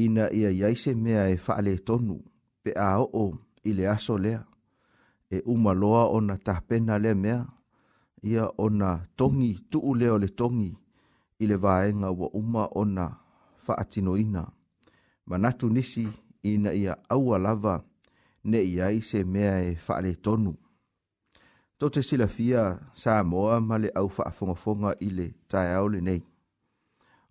ina 0.05 0.25
ia 0.39 0.51
iaise 0.61 0.93
mea 1.05 1.23
e 1.35 1.37
ale 1.57 1.75
tonu 1.89 2.17
pe 2.63 2.71
a 2.89 3.03
o 3.03 3.25
i 3.65 3.71
le 3.77 3.85
aso 3.95 4.15
lea 4.25 4.41
e 5.31 5.39
umaloa 5.53 6.03
ona 6.17 6.37
tapena 6.47 6.95
le 7.05 7.13
mea 7.23 7.41
ia 8.31 8.45
ona 8.65 8.91
tongi 9.19 9.51
tuu 9.71 9.93
leo 10.01 10.17
le 10.23 10.29
tongi 10.41 10.71
i 11.43 11.47
le 11.47 11.57
vaenga 11.57 12.11
wa 12.11 12.29
uma 12.35 12.69
ona 12.71 13.15
faatinoina. 13.57 14.47
Manatu 15.27 15.71
nisi 15.71 16.09
ina 16.43 16.73
ia 16.73 16.97
aua 17.11 17.39
lava 17.39 17.75
ne 18.51 18.61
ia 18.73 18.87
i 18.91 19.01
se 19.09 19.19
mea 19.33 19.55
e 19.63 19.73
faale 19.87 20.13
tonu. 20.25 20.53
Tō 21.79 21.87
te 21.95 22.01
silafia 22.09 22.63
sa 23.01 23.13
moa 23.31 23.57
ma 23.69 23.77
le 23.83 23.89
au 24.01 24.09
faafongafonga 24.17 24.91
i 25.01 25.09
le 25.17 25.27
tae 25.51 25.71
au 25.79 25.87
le 25.93 26.01
nei. 26.09 26.23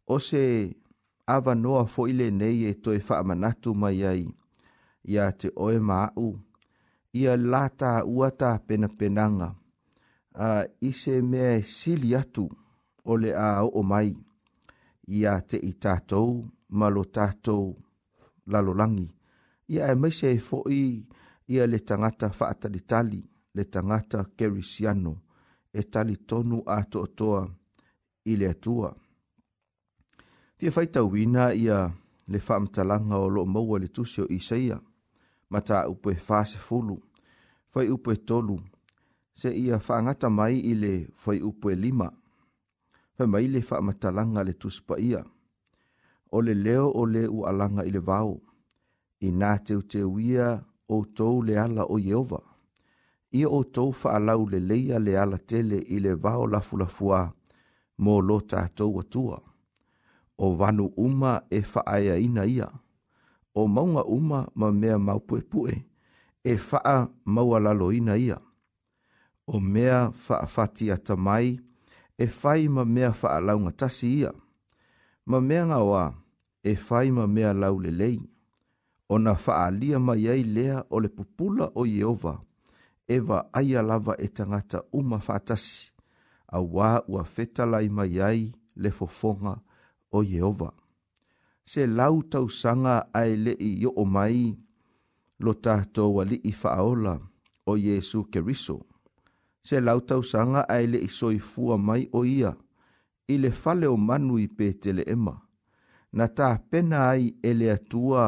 O 0.08 0.16
se 0.28 0.44
ava 1.36 1.52
noa 1.64 1.84
fo 1.94 2.02
i 2.12 2.14
le 2.20 2.28
nei 2.42 2.58
e 2.70 2.74
toi 2.84 3.00
faamanatu 3.08 3.70
mai 3.82 4.00
ai, 4.12 4.24
ia 5.14 5.26
te 5.40 5.48
oe 5.64 5.78
maau, 5.90 6.28
ia 7.22 7.34
lata 7.52 7.92
uata 8.16 8.50
pena 8.68 8.88
penanga, 8.98 9.50
a 10.48 10.48
i 10.90 10.92
se 11.02 11.14
mea 11.32 11.52
e 11.60 11.64
sili 11.78 12.10
atu, 12.22 12.46
o 13.04 13.18
le 13.18 13.32
a 13.36 13.64
o 13.66 13.80
o 13.80 13.82
mai 13.84 14.14
ia 15.18 15.34
te 15.50 15.58
i 15.58 15.72
tātou 15.86 16.30
malo 16.80 17.04
tātou 17.18 17.74
lalolangi 18.52 19.08
ia 19.74 19.90
e 19.92 19.96
maise 19.96 20.30
e 20.36 20.40
foi 20.40 20.84
ia 21.54 21.66
le 21.68 21.80
tangata 21.88 22.30
faatalitali 22.32 23.22
le 23.56 23.64
tangata 23.66 24.22
kerisiano 24.38 25.14
e 25.74 25.84
tali 25.92 26.16
tonu 26.30 26.62
a 26.68 26.82
toatoa 26.84 27.42
i 28.32 28.36
le 28.40 28.48
atua 28.54 28.94
fia 30.58 30.72
faitauina 30.72 31.52
ia 31.54 31.80
le 32.32 32.40
faamatalaga 32.40 33.18
o 33.18 33.28
loo 33.30 33.46
maua 33.46 33.80
le 33.80 33.88
tusi 33.88 34.22
o 34.22 34.28
isaia 34.30 34.78
ma 35.50 35.60
taupu 35.62 36.10
e 36.12 36.16
fasefulu 36.28 36.96
faiupu 37.68 38.12
e 38.12 38.18
tolu 38.24 38.58
se 39.34 39.50
ia 39.56 39.80
faagata 39.80 40.30
mai 40.30 40.56
i 40.72 40.74
le 40.76 40.94
faiupu 41.16 41.70
e 41.72 41.76
lima 41.76 42.08
fa 43.18 43.26
mai 43.32 43.46
le 43.54 43.62
fa 43.68 43.76
matalanga 43.88 44.42
le 44.48 44.54
tuspa 44.62 44.96
ia. 45.10 45.22
O 46.36 46.42
le 46.46 46.54
leo 46.66 46.88
o 46.92 47.02
le 47.14 47.22
u 47.36 47.40
alanga 47.50 47.82
i 47.90 47.92
le 47.96 48.00
vau. 48.10 48.32
I 49.20 49.28
nā 49.40 49.52
te 49.66 49.76
te 49.92 50.00
uia 50.18 50.48
o 50.94 51.04
tou 51.18 51.36
le 51.48 51.54
ala 51.64 51.84
o 51.86 51.98
Yehova. 52.10 52.42
Ia 53.38 53.48
o 53.48 53.60
tou 53.76 53.90
fa 54.00 54.10
alau 54.18 54.42
le 54.52 54.60
leia 54.70 54.98
le 55.06 55.14
ala 55.24 55.38
tele 55.50 55.78
i 55.96 56.00
le 56.04 56.14
vau 56.24 56.42
lafu 56.52 56.76
lafua 56.82 57.20
mō 58.04 58.14
lo 58.28 58.38
tātou 58.52 59.00
atua. 59.02 59.38
O 60.44 60.48
vanu 60.60 60.86
uma 61.06 61.34
e 61.50 61.60
fa 61.72 61.82
aia 61.96 62.16
ina 62.28 62.46
ia. 62.58 62.68
O 63.60 63.68
maunga 63.68 64.04
uma 64.18 64.40
ma 64.60 64.70
mea 64.72 64.98
maupue 65.08 65.42
pue 65.52 65.74
e 66.44 66.54
faa 66.68 66.98
maua 67.36 67.60
lalo 67.60 67.92
ina 67.92 68.16
ia. 68.18 68.38
O 69.48 69.60
mea 69.60 70.00
faa 70.12 70.46
fati 70.56 70.92
ata 70.92 71.16
mai 71.16 71.48
ia 71.50 71.62
e 72.24 72.28
fai 72.42 72.64
ma 72.76 72.84
mea 72.96 73.12
faa 73.22 73.40
lau 73.48 73.62
tasi 73.80 74.10
ia. 74.22 74.32
Ma 75.30 75.38
mea 75.48 75.64
ngā 75.72 75.80
wā 75.90 76.04
e 76.72 76.76
fai 76.86 77.10
ma 77.16 77.26
mea 77.36 77.52
lau 77.62 77.80
le 77.86 77.92
lei. 78.02 78.20
O 79.14 79.18
na 79.24 79.34
faa 79.44 79.66
lia 79.80 79.98
ma 80.08 80.14
iai 80.24 80.44
lea 80.56 80.84
o 80.94 81.00
le 81.04 81.10
pupula 81.16 81.68
o 81.82 81.86
Yehova. 81.90 82.36
E 83.14 83.18
wa 83.28 83.40
aia 83.60 83.82
lava 83.90 84.14
e 84.18 84.28
tangata 84.38 84.84
uma 85.00 85.18
fatasi. 85.20 85.92
A 86.48 86.60
wā 86.76 86.92
ua 87.14 87.24
feta 87.34 87.66
lai 87.72 87.88
ma 87.98 88.06
iai 88.06 88.42
le 88.82 88.90
fofonga 88.98 89.56
o 90.12 90.20
Yehova. 90.34 90.70
Se 91.72 91.88
lau 91.88 92.22
tau 92.32 92.46
sanga 92.62 93.00
ai 93.22 93.34
le 93.44 93.54
i 93.72 93.88
o 93.90 94.06
mai 94.16 94.40
lo 95.44 95.52
tātou 95.66 96.12
wali 96.22 96.38
i 96.44 96.54
faaola 96.62 97.18
o 97.66 97.74
Yesu 97.88 98.22
Kerisou 98.32 98.82
se 99.64 99.78
lautausaga 99.86 100.62
ae 100.76 100.84
i 100.84 101.08
soifua 101.20 101.78
mai 101.88 102.04
o 102.18 102.22
ia 102.26 102.52
i 103.34 103.38
le 103.38 103.52
fale 103.62 103.88
o 103.88 103.98
manu 103.98 104.38
i 104.44 104.48
peteleema 104.58 105.34
na 106.18 106.26
tapena 106.38 106.98
ai 107.12 107.26
e 107.44 107.52
le 107.60 107.68
atua 107.78 108.24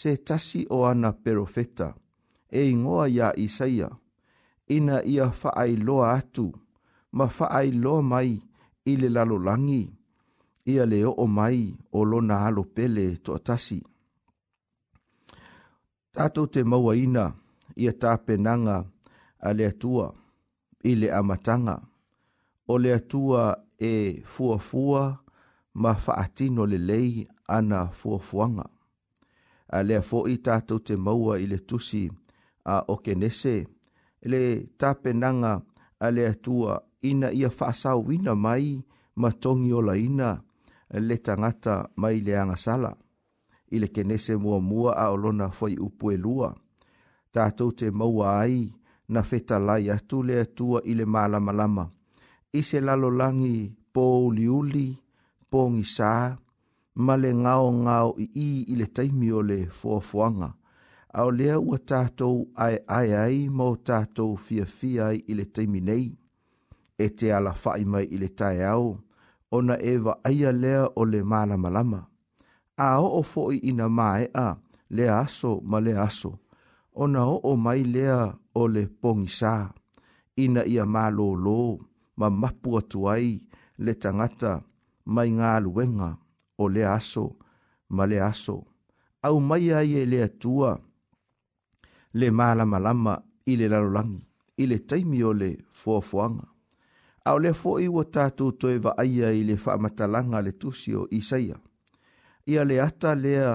se 0.00 0.10
tasi 0.28 0.60
o 0.76 0.86
ana 0.90 1.10
perofeta 1.22 1.88
e 2.58 2.70
igoa 2.70 3.04
iā 3.16 3.28
isaia 3.46 3.88
ina 4.76 4.96
ia 5.14 5.26
faailoa 5.40 6.08
atu 6.18 6.46
ma 7.16 7.26
faailoa 7.38 8.02
mai 8.12 8.32
i 8.84 8.92
le 9.00 9.08
lalolagi 9.16 9.82
ia 10.72 10.84
le 10.90 11.00
o 11.04 11.26
mai 11.38 11.60
o 11.96 12.00
lona 12.10 12.36
alopele 12.46 13.04
toʻatasi 13.24 13.78
tatou 16.14 16.46
te 16.52 16.60
mauaina 16.70 17.24
ia 17.82 17.92
tapenaga 18.02 18.76
a 19.46 19.50
le 19.58 19.64
atua 19.72 20.06
i 20.82 20.94
le 20.94 21.10
amatanga. 21.12 21.80
O 22.68 22.78
le 22.78 22.92
atua 22.94 23.56
e 23.78 24.22
fuafua 24.24 25.18
ma 25.74 25.94
faatino 25.94 26.66
le 26.66 26.78
lei 26.78 27.28
ana 27.48 27.88
fuafuanga. 27.90 28.64
A 29.68 29.82
le 29.82 30.00
fo 30.02 30.26
i 30.28 30.36
tātou 30.42 30.78
te 30.84 30.96
maua 30.96 31.38
i 31.38 31.46
le 31.46 31.58
tusi 31.58 32.08
a 32.64 32.82
okenese, 32.92 33.56
le 34.30 34.42
tapenanga 34.78 35.60
a 36.00 36.10
le 36.10 36.26
atua 36.28 36.80
ina 37.02 37.30
ia 37.32 37.50
fasau 37.50 38.10
ina 38.12 38.34
mai 38.34 38.80
ma 39.16 39.30
tongi 39.32 39.72
o 39.72 39.80
la 39.82 39.96
ina 39.96 40.40
le 41.00 41.16
tangata 41.18 41.88
mai 41.96 42.20
le 42.20 42.36
angasala. 42.38 42.94
I 43.72 43.78
le 43.78 43.86
kenese 43.88 44.34
mua 44.36 44.58
mua 44.60 44.94
a 44.98 45.10
olona 45.14 45.48
fai 45.50 45.76
upue 45.78 46.16
lua. 46.16 46.52
Tātou 47.32 47.70
te 47.72 47.90
maua 47.90 48.40
ai, 48.42 48.66
na 49.12 49.20
fetalai 49.28 49.84
atu 49.96 50.16
le 50.28 50.34
atua 50.44 50.78
i 50.90 50.94
le 50.98 51.04
malamalama 51.14 51.84
i 52.52 52.60
se 52.68 52.78
lalolagi 52.86 53.56
po 53.94 54.02
uliuli 54.26 54.88
pogisā 55.52 56.12
ma 57.06 57.14
le 57.22 57.30
ngaongao 57.42 58.10
iī 58.24 58.48
i 58.72 58.76
le 58.80 58.86
taimi 58.96 59.28
o 59.38 59.42
le 59.48 59.58
foafoaga 59.78 60.48
a 61.18 61.24
o 61.28 61.30
lea 61.38 61.54
ua 61.68 61.78
tatou 61.90 62.36
aeae 62.66 63.16
ai 63.24 63.38
ma 63.56 63.64
o 63.72 63.76
tatou 63.88 64.30
fiafia 64.44 65.02
ai 65.10 65.18
i 65.26 65.32
le 65.38 65.44
taimi 65.54 65.80
nei 65.88 66.06
e 66.98 67.06
te 67.18 67.26
ala 67.38 67.52
faʻi 67.62 67.84
mai 67.92 68.04
i 68.04 68.16
le 68.22 68.28
taeao 68.40 68.88
ona 69.56 69.74
e 69.92 69.96
vaaia 70.04 70.50
lea 70.62 70.82
o 71.00 71.04
le 71.12 71.20
malamalama 71.30 72.00
a 72.76 72.88
oo 73.06 73.20
foʻi 73.32 73.56
ina 73.70 73.86
maeʻa 73.98 74.46
le 74.96 75.04
aso 75.22 75.52
ma 75.70 75.78
le 75.86 75.92
aso 76.06 76.32
ona 76.92 77.24
o 77.26 77.40
o 77.42 77.56
mai 77.56 77.84
lea 77.84 78.34
o 78.54 78.68
le 78.68 78.86
pongisa 78.86 79.74
ina 80.36 80.64
ia 80.66 80.86
malolo 80.86 81.78
ma 82.16 82.30
mapu 82.30 82.78
atu 82.78 83.00
ai 83.14 83.28
le 83.84 83.92
tangata 84.02 84.52
mai 85.14 85.28
ngā 85.36 85.50
luenga 85.64 86.08
o 86.62 86.68
le 86.74 86.82
aso 86.96 87.26
ma 87.96 88.04
le 88.10 88.18
aso 88.30 88.56
au 89.26 89.36
mai 89.48 89.64
ai 89.78 89.90
e 89.94 90.02
lea 90.12 90.28
tua 90.40 90.70
le 92.18 92.26
mala 92.38 92.64
malama 92.72 93.14
i 93.50 93.56
le 93.60 93.66
lalolangi 93.72 94.22
i 94.56 94.64
le 94.70 94.76
taimi 94.88 95.18
o 95.22 95.30
le 95.40 95.50
fuafuanga 95.78 96.46
au 97.28 97.36
le 97.44 97.50
fo 97.60 97.70
i 97.80 97.88
wa 97.94 98.04
tatu 98.14 98.44
toe 98.60 98.74
va 98.84 98.92
aia 99.02 99.28
i 99.30 99.42
le 99.48 99.54
wha 99.66 99.72
matalanga 99.82 100.38
le 100.46 100.52
tusio 100.60 101.00
i 101.10 101.20
saia 101.28 101.56
ia 102.50 102.62
le 102.68 102.76
ata 102.86 103.10
lea 103.24 103.50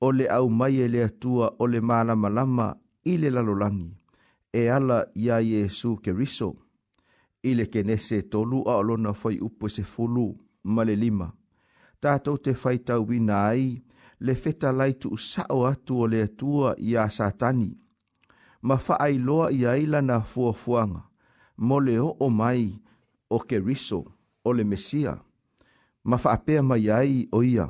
o 0.00 0.12
le 0.12 0.28
au 0.30 0.48
mai 0.48 0.80
e 0.84 0.88
le 0.88 1.02
atua 1.04 1.46
o 1.58 1.66
le 1.66 1.80
malamalama 1.80 2.68
i 3.12 3.16
le 3.20 3.30
lalolangi 3.30 3.88
e 4.60 4.68
ala 4.70 5.06
ia 5.14 5.40
Iesu 5.40 5.96
ke 5.98 6.12
riso. 6.12 6.54
I 7.42 7.54
le 7.54 7.66
kenese 7.66 8.22
tolu 8.30 8.62
a 8.66 8.76
olona 8.82 9.12
fai 9.14 9.38
upo 9.40 9.68
se 9.68 9.82
fulu 9.82 10.34
ma 10.64 10.84
le 10.84 10.94
lima. 10.96 11.28
Tātou 12.00 12.38
te 12.38 12.54
fai 12.54 12.78
tau 12.78 13.06
wina 13.08 13.40
ai 13.50 13.82
le 14.20 14.34
feta 14.34 14.70
laitu 14.72 15.10
usao 15.18 15.66
atu 15.66 16.00
o 16.02 16.06
le 16.06 16.22
atua 16.28 16.74
ia 16.78 17.08
satani. 17.10 17.74
Ma 18.62 18.76
faai 18.78 19.18
loa 19.18 19.50
ia 19.52 19.76
ila 19.76 20.02
na 20.02 20.20
fua 20.20 20.52
fuanga 20.52 21.02
mo 21.58 21.78
le 21.80 21.98
o 21.98 22.14
o 22.20 22.30
mai 22.30 22.78
o 23.30 23.38
ke 23.40 23.58
riso 23.58 24.04
o 24.44 24.52
le 24.52 24.64
mesia. 24.64 25.16
Ma 26.04 26.18
faapea 26.18 26.62
mai 26.62 26.90
ai 26.90 27.28
o 27.32 27.42
ia 27.42 27.68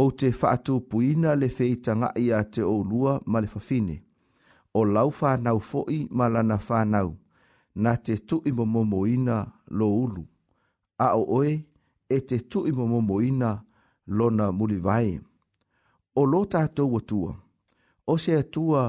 o 0.00 0.10
te 0.14 0.28
whaatu 0.30 0.76
puina 0.90 1.32
le 1.34 1.48
feitanga 1.56 2.08
i 2.24 2.28
a 2.32 2.40
te 2.52 2.62
o 2.62 2.74
lua 2.90 3.12
ma 3.30 3.38
le 3.42 3.48
fafine. 3.54 3.96
O 4.78 4.84
lau 4.94 5.10
whanau 5.20 5.58
foi 5.68 5.98
ma 6.18 6.26
lana 6.34 6.56
whanau, 6.68 7.10
na 7.82 7.92
te 8.04 8.14
tu 8.28 8.36
i 8.48 8.52
momomoina 8.58 9.36
lo 9.78 9.86
ulu. 10.04 10.22
A 11.04 11.08
o 11.20 11.40
oe, 11.40 11.52
e 12.08 12.16
te 12.28 12.36
tu 12.50 12.58
i 12.66 12.72
momomoina 12.78 13.50
lona 14.18 14.46
muli 14.58 14.78
vai. 14.86 15.10
O 16.14 16.22
lo 16.32 16.40
tātou 16.52 16.90
atua, 16.98 17.32
o 18.06 18.14
se 18.22 18.32
atua 18.42 18.84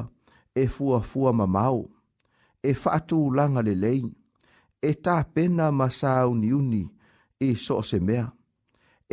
e 0.54 0.64
fua 0.76 1.00
fua 1.10 1.30
ma 1.40 1.46
mau, 1.56 1.80
e 2.62 2.72
whaatu 2.86 3.18
langa 3.38 3.62
le 3.68 3.74
lei, 3.84 4.02
e 4.82 4.92
tā 5.04 5.18
pena 5.34 5.66
ma 5.80 5.88
sa 6.00 6.12
uni 6.32 6.84
i 7.40 7.50
so 7.66 7.78
se 7.90 8.00
mea. 8.08 8.26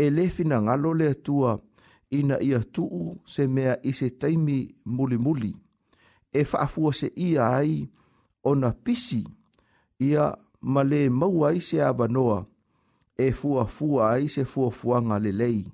E 0.03 0.11
lefina 0.17 0.57
ngalo 0.63 0.91
le 1.01 1.07
atua, 1.17 1.53
e 1.55 1.66
ina 2.11 2.39
ia 2.43 2.61
tuu 2.61 3.17
se 3.25 3.49
mea 3.49 3.79
i 3.87 3.93
se 3.93 4.11
taimi 4.11 4.75
muli 4.85 5.19
muli. 5.19 5.57
E 6.33 6.43
whaafua 6.53 6.93
se 6.93 7.13
ia 7.17 7.47
ai 7.49 7.89
ona 8.45 8.71
pisi 8.73 9.25
ia 9.99 10.37
male 10.61 11.11
maua 11.11 11.53
i 11.57 11.61
se 11.61 11.83
avanoa 11.83 12.47
e 13.19 13.33
fua 13.33 14.11
ai 14.11 14.29
se 14.29 14.45
fua 14.45 14.71
fuanga 14.71 15.19
lelei 15.19 15.67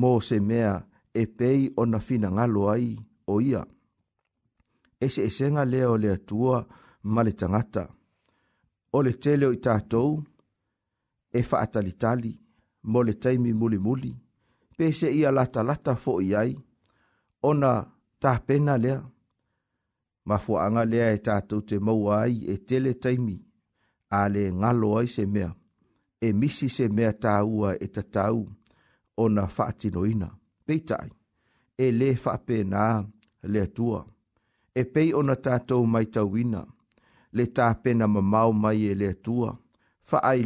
mō 0.00 0.10
se 0.28 0.40
mea 0.40 0.72
e 1.14 1.22
pei 1.38 1.70
ona 1.76 1.98
fina 1.98 2.28
ngalo 2.32 2.62
ai 2.70 2.88
o 3.32 3.40
ia. 3.40 3.62
E 5.00 5.06
se 5.08 5.22
esenga 5.24 5.64
lea 5.64 5.90
o 5.90 5.96
lea 5.96 6.16
tua 6.28 6.66
male 7.02 7.32
tangata. 7.32 7.88
O 8.92 9.02
le 9.02 9.12
teleo 9.22 9.52
i 9.52 9.56
tātou 9.66 10.10
e 11.32 11.40
whaatalitali 11.50 12.32
mō 12.90 13.00
le 13.06 13.12
taimi 13.22 13.52
muli 13.52 13.78
muli. 13.78 13.78
muli 13.78 14.14
pese 14.80 15.10
ia 15.16 15.30
lata 15.32 15.60
lata 15.68 15.92
fo 16.04 16.14
iai, 16.28 16.52
ona 17.50 17.72
ta 18.22 18.32
pena 18.46 18.74
lea, 18.84 19.00
ma 20.28 20.36
fuanga 20.44 20.82
lea 20.90 21.08
e 21.12 21.18
tatou 21.26 21.60
te 21.68 21.76
maua 21.86 22.14
ai 22.24 22.36
e 22.54 22.56
tele 22.68 22.92
taimi, 23.02 23.36
a 24.18 24.20
le 24.34 24.42
ngalo 24.58 24.88
ai 25.00 25.08
se 25.16 25.24
mea, 25.34 25.50
e 26.20 26.28
misi 26.40 26.68
se 26.76 26.86
mea 26.96 27.10
tāua 27.24 27.68
e 27.76 27.86
tatau, 27.94 28.38
ona 29.24 29.44
whaatinoina, 29.56 30.28
peitai, 30.66 31.10
e 31.76 31.86
le 31.98 32.08
whape 32.24 32.58
nā 32.72 32.86
lea 33.52 33.66
tua, 33.76 34.00
e 34.74 34.82
pei 34.92 35.08
ona 35.20 35.36
tatou 35.46 35.84
mai 35.92 36.06
tauina, 36.14 36.62
le 37.36 37.44
tā 37.58 37.68
pena 37.82 38.06
mamau 38.14 38.50
mai 38.62 38.80
e 38.90 38.94
lea 39.00 39.14
tua, 39.26 39.52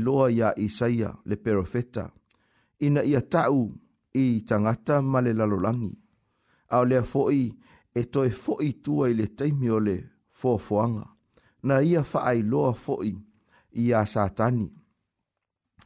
loa 0.04 0.26
ia 0.38 0.50
isaia 0.66 1.10
le 1.28 1.36
perofeta, 1.44 2.04
ina 2.86 3.00
ia 3.12 3.20
tau 3.36 3.62
i 4.22 4.26
tangata 4.48 4.96
ma 5.12 5.18
le 5.24 5.32
lalolangi. 5.38 5.94
A 6.68 6.76
o 6.82 6.84
lea 6.90 7.02
fo'i 7.12 7.44
e 7.98 8.04
toi 8.12 8.30
fo'i 8.44 8.70
tua 8.84 9.04
i 9.10 9.14
le 9.18 9.26
teimi 9.38 9.68
o 9.70 9.78
le 9.86 9.96
fofoanga. 10.38 11.04
Na 11.66 11.74
ia 11.90 12.02
fa'ai 12.12 12.40
loa 12.52 12.72
fo'i 12.84 13.12
i 13.82 13.90
a 13.92 14.02
satani. 14.14 14.68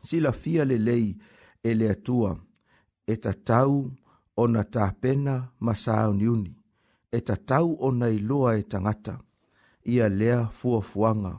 Sila 0.06 0.30
fia 0.42 0.62
le 0.70 0.76
lei 0.88 1.06
e 1.64 1.70
lea 1.80 1.94
tua 2.06 2.30
e 3.06 3.14
ta 3.24 3.32
tau 3.48 3.76
o 4.36 4.42
na 4.54 4.62
ta 4.74 4.84
pena 5.02 5.34
ma 5.64 5.72
sa 5.82 5.94
uniuni. 6.12 6.52
E 7.12 7.18
ta 7.26 7.36
tau 7.50 7.68
o 7.80 7.88
na 8.00 8.06
iloa 8.18 8.50
e 8.60 8.62
tangata. 8.72 9.14
Ia 9.92 10.06
lea 10.20 10.40
fuafuanga 10.58 11.32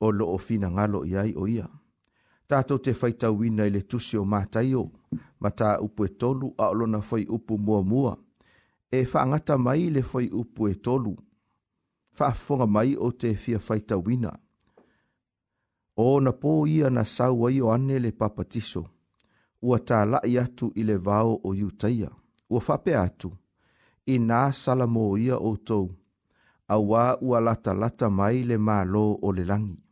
o 0.00 0.06
loo 0.18 0.38
fina 0.46 0.68
ngalo 0.74 1.00
iai 1.12 1.32
o 1.34 1.44
Ia 1.56 1.66
tātou 2.48 2.78
te 2.84 2.92
whaitau 2.94 3.36
wina 3.40 3.66
i 3.68 3.72
le 3.72 3.80
tusi 3.88 4.18
o 4.20 4.24
ma 4.24 4.40
tā 4.46 4.62
upu 5.84 6.04
e 6.04 6.08
tolu 6.18 6.50
a 6.58 6.68
olona 6.72 7.00
whai 7.10 7.24
upu 7.28 7.58
mua 7.58 7.82
mua. 7.82 8.16
E 8.90 9.04
whaangata 9.04 9.58
mai 9.58 9.88
le 9.90 10.02
whai 10.12 10.28
upu 10.32 10.68
e 10.68 10.74
tolu, 10.74 11.14
whaafonga 12.18 12.66
mai 12.66 12.94
o 12.96 13.10
te 13.10 13.34
fia 13.34 13.58
whaitau 13.58 14.02
wina. 14.06 14.32
O 15.96 16.20
na 16.20 16.30
pō 16.32 16.54
ia 16.68 16.90
na 16.90 17.04
sau 17.06 17.46
ai 17.46 17.60
o 17.62 17.70
ane 17.70 17.98
le 18.02 18.10
papatiso, 18.12 18.84
ua 19.62 19.78
tā 19.78 20.04
lai 20.06 20.36
atu 20.40 20.72
i 20.74 20.82
le 20.86 20.96
vāo 20.98 21.36
o 21.46 21.54
iutaia, 21.54 22.10
ua 22.50 22.60
whape 22.66 22.96
atu, 22.98 23.30
i 24.10 24.16
nā 24.18 24.46
salamo 24.52 25.10
ia 25.18 25.38
o 25.38 25.54
tō, 25.56 25.80
a 26.66 26.76
wā 26.78 27.04
ua 27.20 27.40
lata 27.42 27.74
lata 27.74 28.10
mai 28.10 28.42
le 28.42 28.58
mālo 28.58 29.06
o 29.22 29.30
le 29.32 29.44
langi 29.44 29.83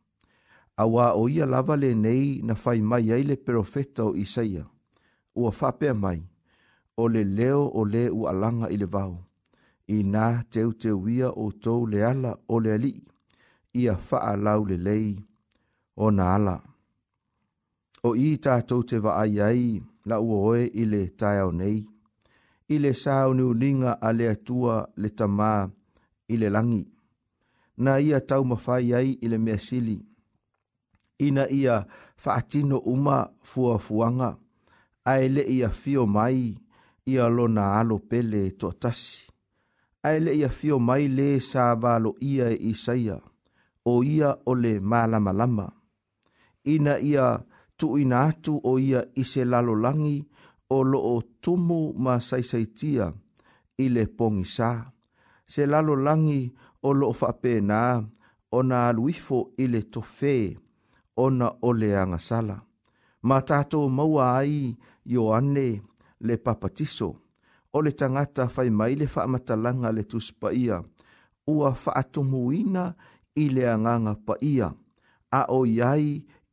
awa 0.76 1.12
o 1.14 1.28
ia 1.28 1.46
lava 1.46 1.74
le 1.82 1.90
nei 2.04 2.28
na 2.46 2.54
fai 2.62 2.78
mai 2.90 3.06
ai 3.14 3.22
le 3.28 3.36
perofeta 3.44 4.02
o 4.08 4.16
Isaia, 4.24 4.64
ua 5.40 5.50
whapea 5.60 5.94
mai, 6.02 6.20
o 6.96 7.04
le 7.12 7.22
leo 7.38 7.62
o 7.78 7.82
le 7.92 8.02
u 8.08 8.20
alanga 8.30 8.66
i 8.70 8.76
le 8.82 8.86
vau, 8.94 9.12
i 9.86 9.96
nā 10.12 10.26
teu 10.52 10.70
teu 10.82 10.98
ia 11.16 11.28
o 11.42 11.46
tou 11.64 11.80
le 11.92 11.98
ala 12.12 12.32
o 12.48 12.56
le 12.64 12.70
ali, 12.76 12.94
ia 13.82 13.94
faa 14.08 14.32
lau 14.44 14.60
le 14.68 14.76
lei, 14.86 15.08
o 15.96 16.06
na 16.16 16.24
ala. 16.36 16.56
O 18.06 18.10
i 18.16 18.28
tātou 18.44 18.82
te 18.88 18.96
vaai 19.04 19.34
ai, 19.48 19.62
la 20.08 20.16
ua 20.26 20.38
oe 20.50 20.62
i 20.66 20.82
le 20.90 21.02
taiao 21.20 21.50
nei, 21.60 21.78
i 22.72 22.76
le 22.82 22.90
sāo 23.02 23.28
ni 23.36 23.44
uninga 23.52 23.92
a 24.00 24.10
le 24.18 24.26
atua 24.34 24.76
le 25.00 25.08
tamā 25.18 25.54
i 26.32 26.38
le 26.40 26.48
langi, 26.50 26.82
na 27.84 27.92
ia 28.06 28.18
tau 28.30 28.42
mawhai 28.50 28.92
ai 28.98 29.08
i 29.20 29.26
le 29.28 29.38
mea 29.38 29.58
sili, 29.60 29.98
ina 31.26 31.46
ia 31.48 31.76
faatino 32.22 32.76
uma 32.92 33.16
fuafuaga 33.48 34.30
ae 35.12 35.24
leʻi 35.34 35.56
afio 35.68 36.02
mai 36.14 36.38
ia 37.12 37.24
lona 37.36 37.64
alo 37.80 37.96
pele 38.10 38.40
toʻatasi 38.60 39.12
ae 40.08 40.18
leʻi 40.24 40.40
afio 40.50 40.74
mai 40.88 41.04
lē 41.16 41.28
sa 41.50 41.62
valoʻia 41.82 42.46
e 42.54 42.58
isaia 42.72 43.16
o 43.92 43.94
ia 44.16 44.30
o 44.50 44.52
le 44.62 44.72
malamalama 44.90 45.66
ina 46.74 46.94
ia 47.10 47.26
tuuina 47.78 48.16
atu 48.30 48.54
o 48.70 48.72
ia 48.88 49.00
i 49.22 49.24
se 49.32 49.42
lalolagi 49.52 50.16
o 50.76 50.78
loo 50.90 51.16
tumu 51.42 51.80
ma 52.04 52.14
saisaitia 52.28 53.06
i 53.84 53.86
le 53.94 54.02
pogisā 54.18 54.70
se 55.52 55.62
lalolagi 55.72 56.42
o 56.82 56.90
loo 57.00 57.14
faapenā 57.20 57.80
ona 58.58 58.76
aluifo 58.88 59.38
i 59.64 59.66
le 59.72 59.80
tofē 59.94 60.38
ona 61.16 61.52
o 61.62 61.72
le 61.72 61.96
agasala 61.98 62.60
ma 63.22 63.36
tatou 63.48 63.86
maua 63.90 64.24
ai 64.40 64.76
ioane 65.12 65.66
le 66.26 66.34
papatiso 66.44 67.08
o 67.72 67.78
le 67.84 67.90
tagata 68.00 68.42
fai 68.54 68.70
mai 68.78 68.94
le 69.00 69.06
faamatalaga 69.14 69.88
le 69.96 70.02
tuspaia, 70.10 70.76
ua 71.54 71.68
faatumuina 71.82 72.84
i 73.34 73.44
le 73.54 73.64
agaga 73.74 74.12
paia 74.26 74.68
a 75.30 75.40
o 75.56 75.60
iai 75.76 76.04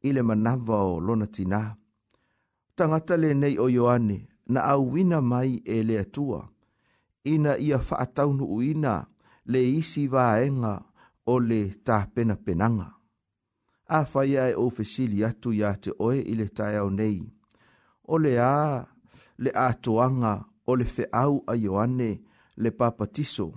i 0.04 0.10
le 0.16 0.22
manava 0.30 0.78
o 0.84 1.00
lona 1.06 1.28
tinā 1.36 1.62
tagata 2.78 3.16
lenei 3.24 3.56
o 3.64 3.70
ioane 3.78 4.18
na 4.54 4.60
auina 4.74 5.18
mai 5.32 5.52
e 5.64 5.78
le 5.88 5.96
atua 6.06 6.42
ina 7.34 7.54
ia 7.68 7.80
faataunuuina 7.88 8.94
le 9.52 9.60
isi 9.78 10.04
vaega 10.14 10.74
o 11.32 11.36
le 11.50 11.60
penanga 12.46 12.88
a 13.98 14.02
fai 14.12 14.32
ai 14.38 14.54
o 14.56 14.70
fesili 14.76 15.20
atu 15.30 15.50
ya 15.62 15.70
te 15.84 15.90
oe 16.06 16.18
i 16.22 16.34
le 16.40 16.46
tae 16.58 16.76
au 16.82 16.90
nei. 17.00 17.20
O 18.08 18.16
le 18.24 18.34
a, 18.40 18.56
le 19.42 19.50
a 19.56 19.68
toanga, 19.84 20.34
o 20.70 20.76
le 20.80 20.86
fe 20.86 21.04
au 21.24 21.42
a 21.48 21.54
Ioane, 21.64 22.12
le 22.62 22.70
papatiso. 22.80 23.48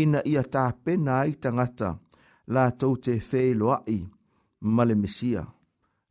Ina 0.00 0.20
ia 0.32 0.42
tā 0.54 0.64
pena 0.84 1.12
ai 1.24 1.32
tangata, 1.42 1.90
la 2.54 2.64
tau 2.78 2.92
te 3.04 3.14
fe 3.28 3.42
loai, 3.60 3.98
ma 4.74 4.82
le 4.88 4.94
mesia. 5.02 5.42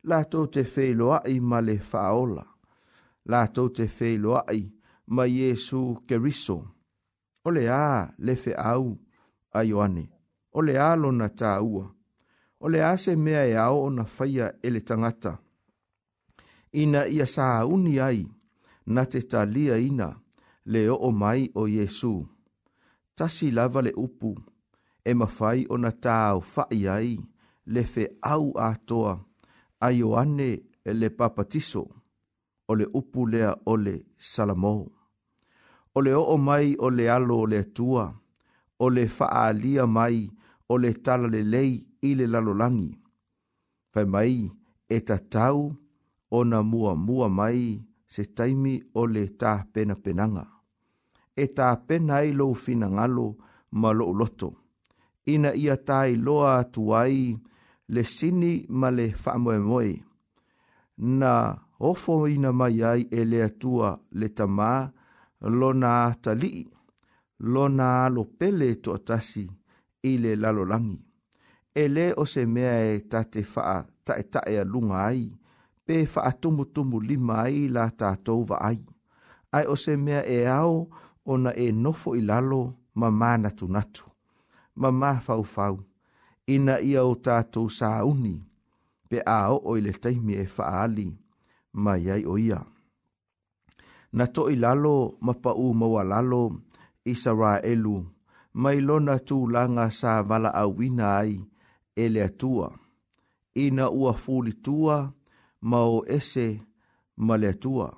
La 0.08 0.18
tau 0.30 0.46
te 0.54 0.64
fe 0.64 0.86
loai, 0.94 1.40
ma 1.50 1.60
le 1.60 1.78
faola. 1.78 2.44
La 3.32 3.40
tau 3.48 3.68
te 3.70 3.88
fe 3.88 4.16
loai, 4.18 4.60
ma 5.14 5.24
Yesu 5.26 5.82
keriso. 6.06 6.58
O 7.44 7.50
le 7.50 7.68
a, 7.70 8.08
le 8.18 8.36
fe 8.36 8.52
au 8.58 8.96
a 9.52 9.64
Ioane. 9.64 10.08
O 10.52 10.60
le 10.62 10.76
a 10.80 10.94
lona 10.96 11.28
tā 11.28 11.56
ua 11.62 11.86
o 12.66 12.68
le 12.68 12.82
ase 12.84 13.14
mea 13.24 13.42
e 13.46 13.54
ao 13.64 13.76
o 13.86 13.90
na 13.96 14.04
faya 14.16 14.46
ele 14.66 14.80
tangata. 14.88 15.32
Ina 16.82 17.06
ia 17.16 17.26
saa 17.34 17.60
uni 17.72 17.94
ai, 18.06 18.20
na 18.92 19.02
te 19.10 19.18
talia 19.32 19.74
ina, 19.88 20.08
le 20.72 20.82
o 20.90 20.96
o 21.06 21.10
mai 21.20 21.42
o 21.60 21.68
Yesu. 21.76 22.14
Tasi 23.16 23.46
lava 23.56 23.80
le 23.86 23.92
upu, 24.04 24.30
e 25.04 25.14
mawhai 25.20 25.60
o 25.72 25.78
na 25.84 25.90
tāo 26.04 26.36
fai 26.52 26.82
ai, 26.96 27.10
le 27.72 27.82
fe 27.92 28.04
au 28.34 28.46
atoa, 28.68 29.12
a 29.80 29.88
Ioane 29.98 30.50
e 30.82 30.90
le 31.00 31.08
papatiso, 31.18 31.84
o 32.70 32.74
le 32.78 32.86
upu 32.98 33.20
lea 33.32 33.50
o 33.70 33.76
le 33.84 33.94
salamo. 34.28 34.76
O 35.94 35.98
le 36.04 36.12
o 36.20 36.24
o 36.34 36.36
mai 36.46 36.68
o 36.78 36.86
le 36.96 37.04
alo 37.16 37.36
o 37.46 37.46
le 37.50 37.60
tua, 37.76 38.04
o 38.78 38.86
le 38.94 39.04
faalia 39.16 39.84
mai, 39.98 40.18
o 40.66 40.74
le 40.82 40.90
tala 41.04 41.28
le 41.34 41.42
lei 41.54 41.74
i 42.08 42.14
le 42.18 42.26
lalolangi. 42.32 42.90
Fai 43.92 44.06
mai 44.14 44.34
e 44.96 44.98
ta 45.08 45.16
tau 45.34 45.58
o 46.36 46.38
na 46.50 46.58
mua 46.70 46.92
mua 47.06 47.26
mai 47.38 47.62
se 48.14 48.22
taimi 48.36 48.74
o 49.00 49.02
le 49.14 49.22
ta 49.40 49.52
e 49.60 49.66
pena 49.72 49.94
penanga. 50.04 50.44
E 51.42 51.44
ta 51.56 51.66
pena 51.86 52.16
i 52.28 52.30
lo 52.38 52.46
fina 52.64 52.86
ngalo 52.96 53.26
ma 53.80 53.90
lo 53.98 54.06
loto. 54.20 54.48
Ina 55.34 55.50
ia 55.64 55.76
tai 55.88 56.10
loa 56.26 56.52
tuai 56.74 57.16
le 57.94 58.02
sini 58.16 58.52
ma 58.80 58.88
le 58.96 59.06
whaamoe 59.22 59.56
moe. 59.68 59.92
Na 61.20 61.32
ofo 61.90 62.12
ina 62.34 62.50
mai 62.60 62.76
ai 62.90 63.02
e 63.18 63.20
le 63.30 63.38
atua 63.48 63.88
le 64.20 64.26
tamā 64.38 64.70
lo 65.58 65.68
na 65.82 65.90
ata 66.10 66.32
lii, 66.42 66.62
lo 67.52 67.64
na 67.78 67.88
alo 68.06 68.22
pele 68.38 68.68
to 68.82 68.90
atasi 68.98 69.44
i 70.10 70.12
le 70.22 70.30
lalolangi 70.42 71.00
e 71.80 71.88
le 71.88 72.06
o 72.16 72.24
se 72.32 72.46
mea 72.54 72.74
e 72.90 72.94
tate 73.10 73.40
faa 73.52 73.78
tae 74.06 74.22
tae 74.32 74.52
a 74.58 74.64
lunga 74.72 74.96
ai, 75.10 75.22
pe 75.86 75.96
faa 76.12 76.30
tumu 76.40 76.64
tumu 76.74 76.96
lima 77.08 77.34
ai 77.46 77.58
la 77.74 77.84
tatou 78.00 78.40
va 78.48 78.56
ai. 78.70 78.80
Ai 79.56 79.64
o 79.68 79.74
se 79.84 79.92
mea 80.04 80.20
e 80.24 80.38
ao 80.60 80.76
ona 81.32 81.50
e 81.52 81.66
nofo 81.84 82.10
i 82.16 82.22
lalo 82.30 82.62
ma 82.98 83.08
mā 83.20 83.30
natu 83.42 83.66
natu, 83.74 84.04
ma 84.80 84.88
mā 85.00 85.10
fau 85.26 85.42
fau, 85.54 85.74
ina 86.54 86.74
ia 86.90 87.00
o 87.10 87.14
tatou 87.26 87.66
sa 87.78 87.88
uni, 88.10 88.34
pe 89.10 89.18
a 89.20 89.40
o 89.54 89.60
o 89.68 89.76
ile 89.78 89.92
taimi 90.02 90.32
e 90.32 90.46
faa 90.56 90.76
ali, 90.86 91.08
ma 91.82 91.92
ai 92.14 92.22
o 92.24 92.34
ia. 92.46 92.60
Na 94.16 94.24
to 94.34 94.42
i 94.48 94.56
lalo 94.64 94.96
ma 95.26 95.32
pa 95.42 95.52
u 95.52 95.66
maua 95.80 96.02
lalo, 96.12 96.42
isa 97.12 97.32
ra 97.40 97.52
elu, 97.72 97.96
mai 98.62 98.78
lona 98.88 99.14
tū 99.28 99.38
langa 99.54 99.86
sa 99.98 100.12
wala 100.28 100.48
a 100.48 100.64
wina 100.76 101.06
ai, 101.22 101.34
e 101.96 102.04
le 102.08 102.20
atua. 102.22 102.68
Ina 103.64 103.86
ua 104.00 104.12
fuli 104.22 104.52
tua 104.64 104.96
ma 105.70 105.78
o 105.84 105.98
ese 106.16 106.46
ma 107.26 107.34
le 107.40 107.48
atua. 107.54 107.88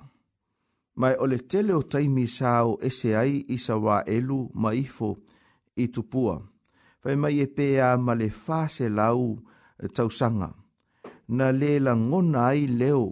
Mai 0.99 1.15
o 1.19 1.25
le 1.31 1.37
tele 1.49 1.73
o 1.73 1.81
taimi 1.91 2.25
sa 2.37 2.51
o 2.69 2.79
ese 2.87 3.09
ai 3.21 3.33
i 3.47 3.57
sa 3.65 3.73
wā 3.85 3.95
elu 4.15 4.39
ma 4.61 4.69
ifo 4.83 5.09
i 5.75 5.85
tupua. 5.93 6.35
Fai 7.01 7.15
mai 7.21 7.35
e 7.39 7.47
pēa 7.55 7.89
ma 8.05 8.13
le 8.21 8.27
fāse 8.43 8.85
lau 8.97 9.21
e, 9.35 9.87
tausanga. 9.95 10.49
Na 11.37 11.47
le 11.59 11.71
la 11.85 11.93
ngona 12.07 12.41
ai 12.51 12.63
leo 12.79 13.07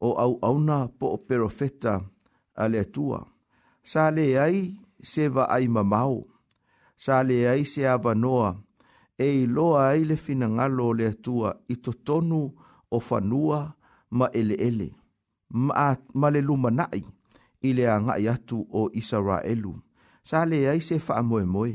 o 0.00 0.08
au 0.24 0.32
auna 0.48 0.78
po 0.98 1.06
o 1.16 1.16
perofeta 1.28 1.94
a 2.54 2.64
le 2.72 2.78
atua. 2.86 3.20
Sa 3.90 4.04
le 4.16 4.26
ai 4.46 4.58
se 5.10 5.24
va 5.34 5.44
ai 5.56 5.66
mamau. 5.74 6.16
Sa 7.04 7.16
le 7.28 7.38
ai 7.52 7.62
se 7.72 7.82
ava 7.94 8.12
noa 8.24 8.50
e 9.24 9.28
iloa 9.44 9.82
ai 9.96 10.00
le 10.08 10.16
fina 10.24 10.46
ngalo 10.56 10.86
le 10.98 11.04
atua 11.12 11.50
i 11.68 11.74
totonu 11.84 12.40
o 12.90 13.00
fanua 13.08 13.60
ma 14.18 14.26
ele. 14.40 14.88
ma, 15.64 15.86
ma 16.20 16.26
le 16.34 16.40
nai 16.78 17.02
i 17.66 17.70
le 17.76 17.84
agaʻi 17.96 18.24
atu 18.34 18.58
o 18.70 18.82
Israelu. 19.00 19.72
sa 20.28 20.38
leai 20.50 20.80
se 20.88 20.96
faamoemoe 21.06 21.74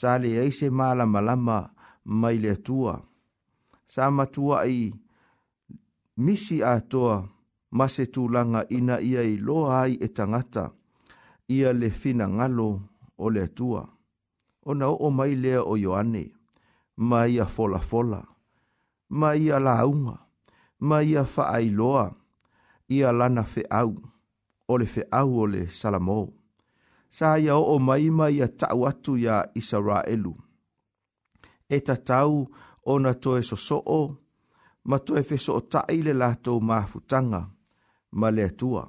sa 0.00 0.10
leai 0.22 0.50
se 0.58 0.66
malamalama 0.78 1.58
mai 2.20 2.36
le 2.42 2.50
atua 2.56 2.94
sa 3.92 4.04
matuaʻi 4.16 4.80
misi 6.24 6.56
atoa 6.74 7.16
ma 7.76 7.84
se 7.94 8.04
tulaga 8.14 8.60
ina 8.76 8.96
ia 9.10 9.22
iloa 9.34 9.76
ai 9.84 9.94
e 10.00 10.08
tagata 10.16 10.64
ia 11.56 11.68
le 11.80 11.88
finagalo 12.00 12.68
o 13.22 13.26
le 13.34 13.40
atua 13.48 13.82
ona 14.68 14.86
o 14.88 15.08
mai 15.16 15.34
lea 15.42 15.60
o 15.64 15.74
ioane 15.84 16.24
ma 16.98 17.26
ia 17.28 17.46
fola 17.46 17.78
fola, 17.78 18.18
ma 19.08 19.34
ia 19.34 19.58
launga, 19.60 20.18
ma 20.78 21.00
ia 21.02 21.24
faailoa, 21.24 22.14
ia 22.88 23.12
lana 23.12 23.44
fe 23.44 23.62
au, 23.70 23.94
ole 24.68 24.84
fe 24.86 25.06
au 25.10 25.38
ole 25.38 25.68
salamo. 25.70 26.28
Sa 27.08 27.38
ia 27.38 27.56
o 27.56 27.78
mai 27.78 28.10
mai 28.10 28.34
ia 28.34 28.48
tau 28.48 28.86
atu 28.86 29.16
ia 29.16 29.46
Israelu. 29.54 30.34
E 31.70 31.78
tatau 31.80 32.48
o 32.84 32.98
na 32.98 33.14
toe 33.14 33.42
sosoo, 33.42 34.16
ma 34.84 34.98
toe 34.98 35.22
fe 35.22 35.38
so 35.38 35.60
taile 35.60 36.12
lātou 36.12 36.60
mafutanga, 36.60 37.46
ma 38.10 38.30
le 38.30 38.44
atua. 38.50 38.84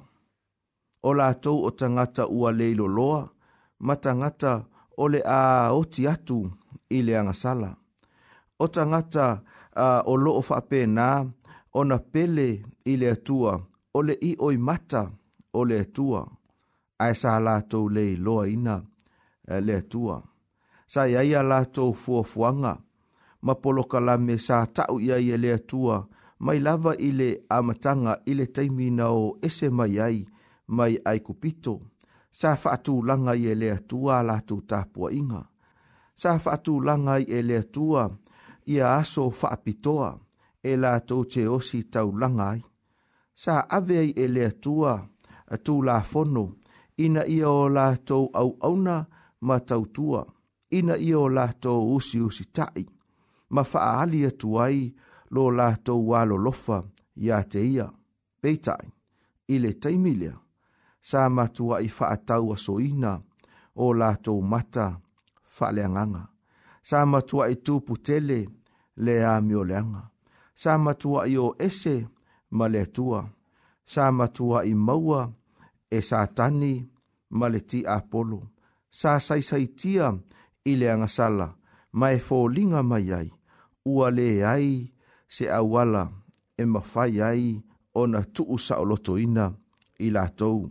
O 1.02 1.14
lātou 1.14 1.62
o 1.66 1.70
tangata 1.70 2.26
ua 2.26 2.50
leilo 2.52 2.88
loa, 2.88 3.28
ma 3.78 3.94
tangata 3.96 4.66
ole 4.98 5.22
a 5.24 5.70
oti 5.72 6.08
atu 6.08 6.40
i 6.90 6.98
le 7.02 7.16
angasala 7.18 7.76
o 8.60 8.68
tangata 8.68 9.40
uh, 9.76 10.00
o 10.10 10.16
loo 10.16 10.42
whape 10.50 10.84
nā, 10.86 11.26
o 11.72 11.84
na 11.84 11.98
pele 11.98 12.46
i 12.84 12.96
le 13.00 13.10
atua, 13.16 13.56
o 13.94 14.02
le 14.04 14.16
i 14.28 14.34
oi 14.38 14.56
mata 14.58 15.02
o 15.52 15.64
le 15.70 15.78
atua, 15.84 16.20
ai 17.00 17.14
sa 17.20 17.32
lātou 17.46 17.88
lei 17.94 18.16
loa 18.24 18.44
ina 18.54 18.76
uh, 18.76 19.54
e, 19.56 19.60
le 19.66 19.78
atua. 19.80 20.18
Sa 20.90 21.06
iaia 21.08 21.42
lātou 21.46 21.94
fuafuanga, 21.94 22.74
ma 23.42 23.54
polo 23.54 23.84
kala 23.88 24.18
me 24.18 24.36
sa 24.38 24.60
tau 24.66 25.00
ia 25.00 25.16
ia 25.18 25.38
e 25.38 25.40
le 25.40 25.52
atua, 25.56 26.00
mai 26.44 26.58
lava 26.60 26.92
i 26.98 27.10
le 27.16 27.30
amatanga 27.50 28.18
i 28.26 28.34
le 28.36 28.46
taimina 28.46 29.08
o 29.12 29.36
ese 29.42 29.70
mai 29.72 29.98
ai, 30.00 30.18
mai 30.66 30.98
ai 31.06 31.20
kupito, 31.24 31.78
sa 32.30 32.56
fatu 32.60 33.00
langa 33.02 33.32
i 33.34 33.46
e 33.48 33.54
le 33.54 33.70
atua 33.72 34.20
lātou 34.22 34.60
tāpua 34.68 35.12
inga. 35.14 35.46
Sa 36.14 36.34
fatu 36.38 36.80
langa 36.84 37.16
i 37.22 37.40
le 37.42 37.56
atua, 37.64 38.04
ia 38.66 38.94
aso 38.94 39.30
faapitoa 39.30 40.18
e 40.62 40.76
la 40.76 40.92
tou 41.00 41.24
te 41.24 41.42
osi 41.48 41.78
taulaga 41.92 42.20
langai. 42.20 42.60
sa 43.42 43.54
ave 43.76 43.96
ai 44.02 44.10
e 44.16 44.24
le 44.34 44.42
atua 44.52 44.92
atu 45.54 45.74
la 45.86 45.96
fono 46.10 46.44
ina 47.04 47.22
ia 47.36 47.48
o 47.60 47.64
au 47.72 48.28
auauna 48.40 48.96
ma 49.46 49.56
tautua 49.68 50.22
ina 50.78 50.94
ia 51.08 51.16
o 51.18 51.28
usi 51.30 51.96
usiusi 51.96 52.44
ta'i 52.56 52.84
ma 53.54 53.62
fa'aali 53.70 54.20
atu 54.30 54.48
ai 54.66 54.78
lo 55.34 55.44
lofa 55.54 56.16
alolofa 56.20 56.76
iā 57.24 57.38
te 57.52 57.60
ia 57.74 57.86
peita'i 58.40 58.88
i 59.52 59.56
le 59.62 59.70
taimi 59.82 60.12
lea 60.20 60.36
sa 61.08 61.20
matua'i 61.36 61.88
fa'atau 61.98 62.44
asoina 62.54 63.12
o 63.74 63.86
latou 64.00 64.40
mata 64.52 64.86
fa'aleagaga 65.56 66.22
sa 66.82 67.06
matua 67.06 67.48
i 67.52 67.56
tupu 67.56 67.96
tele 68.06 68.48
le 68.96 69.14
a 69.24 69.34
mio 69.40 69.64
leanga. 69.70 70.02
Sa 70.60 70.72
matua 70.84 71.20
i 71.28 71.36
o 71.36 71.48
ese 71.66 71.94
ma 72.58 72.66
le 72.72 72.80
atua. 72.88 73.20
Sa 73.92 74.04
matua 74.18 74.58
i 74.64 74.74
maua 74.86 75.20
e 75.90 75.98
sa 76.08 76.18
tani 76.36 76.72
ma 77.38 77.46
le 77.52 77.60
ti 77.70 77.78
a 77.86 77.96
polo. 78.10 78.40
Sa 79.00 79.12
saisai 79.26 79.66
tia 79.80 80.06
i 80.64 80.72
le 80.80 80.86
sala 81.16 81.48
ma 81.98 82.06
e 82.12 82.18
fō 82.26 82.38
linga 82.54 82.80
mai 82.90 83.08
ai. 83.20 83.28
Ua 83.94 84.06
le 84.16 84.28
ai 84.54 84.68
se 85.34 85.44
awala 85.58 86.02
e 86.56 86.62
mawhai 86.72 87.16
ai 87.30 87.44
o 87.94 88.02
na 88.12 88.20
tuu 88.34 88.56
sa 88.66 88.74
o 88.76 88.84
loto 88.90 89.14
ina 89.24 89.46
i 89.98 90.06
la 90.14 90.24
tau. 90.38 90.62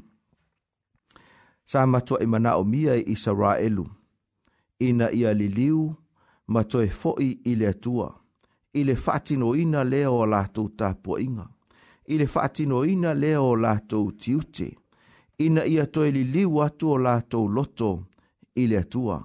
Sa 1.72 1.80
matua 1.92 2.18
i 2.22 2.26
mana 2.34 2.52
o 2.58 2.64
mia 2.72 2.94
i 2.98 3.16
sa 3.24 3.32
rā 3.42 3.54
ina 4.80 5.12
ia 5.12 5.34
liliu 5.34 5.96
ma 6.48 6.64
toe 6.72 6.88
foi 7.00 7.28
i 7.52 7.56
le 7.60 7.68
atua 7.68 8.08
i 8.80 8.84
le 8.84 8.96
faatinoina 9.04 9.82
lea 9.92 10.10
o 10.12 10.22
latou 10.34 10.68
tapuaʻiga 10.80 11.46
i 12.08 12.16
le 12.20 12.26
faatinoina 12.34 13.10
lea 13.22 13.40
o 13.50 13.54
latou 13.66 14.06
tiute 14.22 14.70
ina 15.46 15.62
ia 15.74 15.86
toe 15.94 16.12
liliu 16.18 16.64
atu 16.66 16.86
o 16.92 16.98
latou 17.08 17.46
loto 17.56 17.90
i 18.56 18.64
le 18.72 18.78
atua 18.84 19.18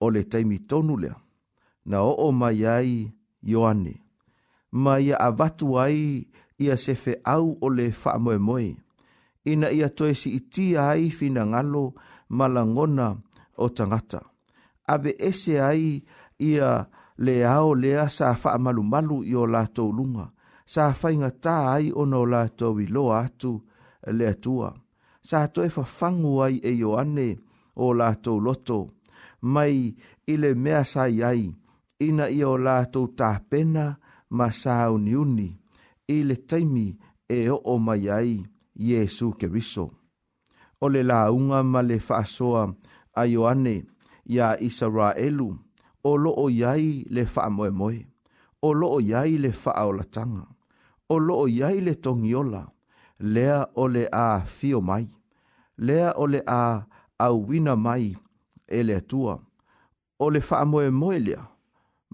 o 0.00 0.06
le 0.14 0.22
taimitonu 0.30 0.94
lea 1.02 1.16
na 1.88 1.96
o 2.02 2.28
mai 2.40 2.60
ai 2.76 2.92
ioane 3.50 3.94
ma 4.82 4.92
ia 5.06 5.16
avatu 5.28 5.66
ai 5.84 6.26
ia 6.64 6.76
se 6.76 6.92
au 7.34 7.48
o 7.60 7.70
le 7.76 7.86
faamoemoe 8.00 8.76
ina 9.50 9.66
ia 9.78 9.88
toe 9.96 10.12
siʻitia 10.20 10.80
ai 10.92 11.10
finagalo 11.10 11.94
ma 12.36 12.44
lagona 12.54 13.06
o 13.64 13.68
tagata 13.68 14.31
ave 14.86 15.14
ese 15.18 15.60
ai 15.60 16.02
ia 16.38 16.86
le 17.16 17.44
ao 17.46 17.74
lea 17.74 18.08
sa 18.10 18.34
faa 18.34 18.58
malu 18.64 18.82
malu 18.92 19.16
i 19.24 19.34
o 19.34 19.44
lato 19.54 19.84
lunga. 19.96 20.26
Sa 20.72 20.84
fainga 21.00 21.30
ta 21.44 21.56
ai 21.74 21.86
ona 22.00 22.16
o 22.18 22.26
lato 22.34 22.68
i 22.80 22.86
loa 22.94 23.18
atu 23.26 23.52
le 24.18 24.28
tua 24.44 24.70
Sa 25.28 25.38
to 25.52 25.60
e 25.62 25.68
fafangu 25.76 26.32
ai 26.46 26.56
e 26.62 26.72
yo 26.82 26.90
ane 27.02 27.28
o 27.76 27.86
lato 28.00 28.32
loto. 28.46 28.80
Mai 29.54 29.76
ile 30.32 30.50
mea 30.62 30.82
sa 30.92 31.02
ai 31.30 31.42
ina 32.06 32.24
i 32.28 32.40
o 32.44 32.52
to 32.94 33.02
ta 33.18 33.30
pena 33.50 33.84
ma 34.36 34.46
sa 34.60 34.74
uni 34.94 35.14
uni. 35.22 35.48
Ile 36.16 36.36
taimi 36.48 36.86
e 37.36 37.48
o 37.48 37.56
o 37.64 37.74
mai 37.86 38.04
ai 38.18 38.32
Jesu 38.88 39.26
keriso. 39.38 39.84
O 40.80 40.86
le 40.94 41.02
la 41.10 41.18
unga 41.36 41.58
ma 41.72 41.80
le 41.88 41.96
faasoa 42.06 42.62
a 43.14 43.22
yo 43.32 43.42
ia 44.32 44.56
Israelu, 44.60 45.48
o 46.04 46.10
loo 46.24 46.46
yai 46.60 46.88
le 47.14 47.22
faa 47.32 47.48
moe 47.56 47.70
moe, 47.78 47.96
o 48.66 48.72
loo 48.80 48.98
yai 49.12 49.32
le 49.42 49.50
faa 49.62 49.82
o 49.86 49.92
latanga, 49.98 50.44
o 51.12 51.18
loo 51.26 51.46
yai 51.60 51.76
le 51.86 51.92
tongiola, 52.04 52.62
lea 53.34 53.56
o 53.74 53.84
le 53.94 54.04
a 54.12 54.40
fio 54.56 54.78
mai, 54.88 55.06
lea 55.86 56.08
o 56.16 56.24
le 56.32 56.40
a 56.46 56.82
awina 57.26 57.74
mai 57.86 58.06
e 58.66 58.78
le 58.86 58.94
atua, 59.02 59.34
o 60.22 60.26
le 60.32 60.40
faa 60.48 60.64
moe 60.72 60.88
moe 61.00 61.16
lea, 61.26 61.42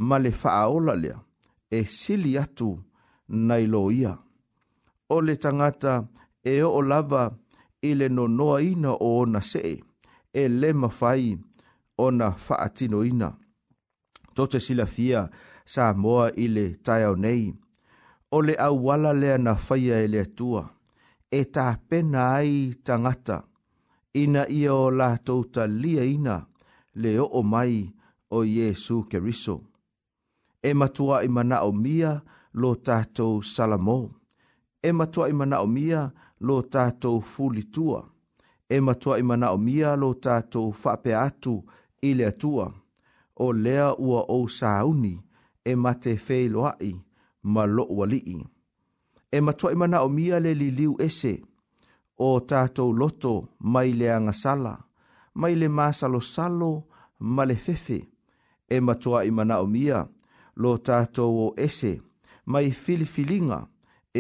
ma 0.07 0.17
le 0.25 0.31
faa 0.43 0.61
ola 0.77 0.95
lea, 1.03 1.17
e 1.77 1.85
sili 1.99 2.33
atu 2.45 2.71
nai 3.47 3.65
lo 3.73 3.81
ia. 4.01 4.13
O 5.09 5.17
le 5.27 5.35
tangata 5.45 5.95
e 6.53 6.57
o 6.63 6.81
lava 6.91 7.23
i 7.83 7.91
le 7.99 8.07
nonoa 8.17 8.57
ina 8.71 8.91
o 9.11 9.25
na 9.33 9.41
se 9.51 9.63
e 10.33 10.43
le 10.61 10.69
mawhai 10.83 11.23
ia 11.31 11.39
ona 11.99 12.31
faatino 12.37 13.05
ina. 13.05 13.35
Tote 14.35 14.61
sila 14.61 14.87
fia 14.87 15.29
sa 15.65 15.95
moa 15.95 16.33
ile 16.33 16.71
tayo 16.87 17.17
nei. 17.17 17.55
Ole 18.37 18.55
au 18.67 18.77
wala 18.87 19.13
lea 19.13 19.39
na 19.39 19.53
faya 19.67 19.97
ele 20.07 20.23
tua. 20.39 20.63
E 21.31 21.41
ta 21.55 21.67
pena 21.89 22.21
ai 22.39 22.55
tangata. 22.87 23.39
Ina 24.23 24.43
ia 24.59 24.73
o 24.75 24.87
la 24.99 25.09
touta 25.27 25.63
lia 25.81 26.05
ina 26.15 26.37
le 27.01 27.13
o 27.19 27.25
o 27.25 27.41
mai 27.53 27.77
o 28.37 28.45
Yesu 28.57 28.97
Keriso. 29.11 29.57
E 30.63 30.71
matua 30.81 31.17
i 31.23 31.29
mana 31.37 31.57
o 31.63 31.71
mia 31.85 32.13
lo 32.61 32.71
tatou 32.87 33.35
salamo. 33.53 34.01
E 34.87 34.93
matua 34.99 35.25
i 35.29 35.33
mana 35.39 35.57
o 35.61 35.67
mia 35.77 36.01
lo 36.47 36.57
tatou 36.75 37.19
fulitua. 37.33 38.01
E 38.69 38.77
matua 38.87 39.15
i 39.19 39.23
mana 39.29 39.47
o 39.53 39.59
mia 39.69 39.91
lo 40.03 40.11
tatou 40.25 40.69
fape 40.83 41.13
atu 41.27 41.55
i 42.03 42.15
le 42.15 42.27
atua 42.27 42.73
o 43.37 43.53
lea 43.53 43.95
ua 43.99 44.21
ou 44.29 44.49
sauni 44.49 45.19
e 45.65 45.75
mate 45.85 46.13
feiloaʻi 46.27 46.93
ma 47.53 47.63
loʻu 47.77 48.03
alii 48.05 48.41
e 49.37 49.39
o 50.05 50.09
mia 50.09 50.41
le 50.41 50.55
liu 50.55 50.93
ese 51.07 51.43
o 52.17 52.41
tatou 52.41 52.93
loto 53.01 53.49
mai 53.59 53.93
le 53.93 54.09
agasala 54.13 54.75
mai 55.41 55.55
le 55.55 55.69
masalosalo 55.69 56.87
ma 57.21 57.45
le 57.49 57.55
fefe 57.65 57.99
e 58.69 58.77
matoaʻi 58.87 59.31
manaʻomia 59.39 59.99
lo 60.61 60.71
tatou 60.87 61.35
o 61.49 61.55
ese 61.65 61.93
mai 62.51 62.71
filifiliga 62.71 63.59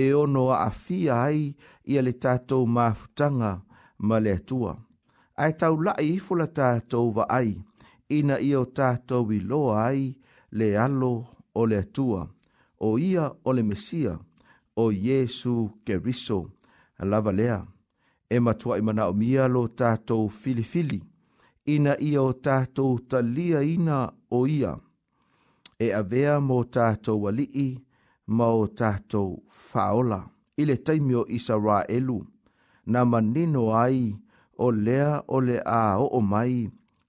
e 0.03 0.13
ono 0.15 0.43
a 0.51 0.59
aafia 0.67 1.15
ai 1.27 1.55
i 1.85 1.95
le 2.05 2.13
tatou 2.23 2.63
mafutaga 2.67 3.51
ma 4.09 4.17
tua. 4.49 4.73
Ai 5.43 5.53
tau 5.61 5.75
taulaʻi 5.77 6.05
ifo 6.17 6.33
la 6.41 6.47
tatou 6.59 7.07
vaai 7.17 7.51
ina 8.09 8.39
ia 8.41 8.61
o 8.61 8.65
tātou 8.65 9.33
i 9.37 9.41
loa 9.45 9.83
ai 9.89 10.13
le 10.57 10.71
alo 10.79 11.13
o 11.55 11.65
le 11.69 11.79
atua, 11.83 12.25
o 12.81 12.97
ia 12.99 13.29
o 13.45 13.53
le 13.53 13.63
Mesia, 13.63 14.17
o 14.77 14.91
Yesu 14.91 15.71
Keriso, 15.85 16.45
a 16.99 17.05
lava 17.05 17.33
lea. 17.33 17.61
E 18.31 18.41
matua 18.41 18.77
i 18.79 18.83
mana 18.85 19.09
o 19.09 19.13
mia 19.17 19.47
lo 19.49 19.67
tātou 19.69 20.29
filifili, 20.29 21.01
ina 21.67 21.97
ia 22.01 22.23
o 22.23 22.33
tātou 22.33 22.99
talia 23.09 23.63
ina 23.63 24.07
o 24.31 24.47
ia, 24.47 24.75
e 25.81 25.93
avea 25.93 26.39
mō 26.41 26.59
tātou 26.75 27.21
walii, 27.27 27.71
ma 28.27 28.47
o 28.53 28.67
tātou 28.69 29.39
faola. 29.49 30.23
I 30.59 30.65
le 30.67 30.75
taimi 30.77 31.15
o 31.15 31.25
isa 31.31 31.55
rā 31.57 31.85
elu, 31.89 32.19
na 32.87 33.05
manino 33.05 33.69
ai 33.77 34.13
o 34.59 34.71
lea 34.71 35.23
o 35.29 35.39
le 35.41 35.61
a 35.65 35.97
o 36.03 36.09
o 36.19 36.21
mai, 36.21 36.67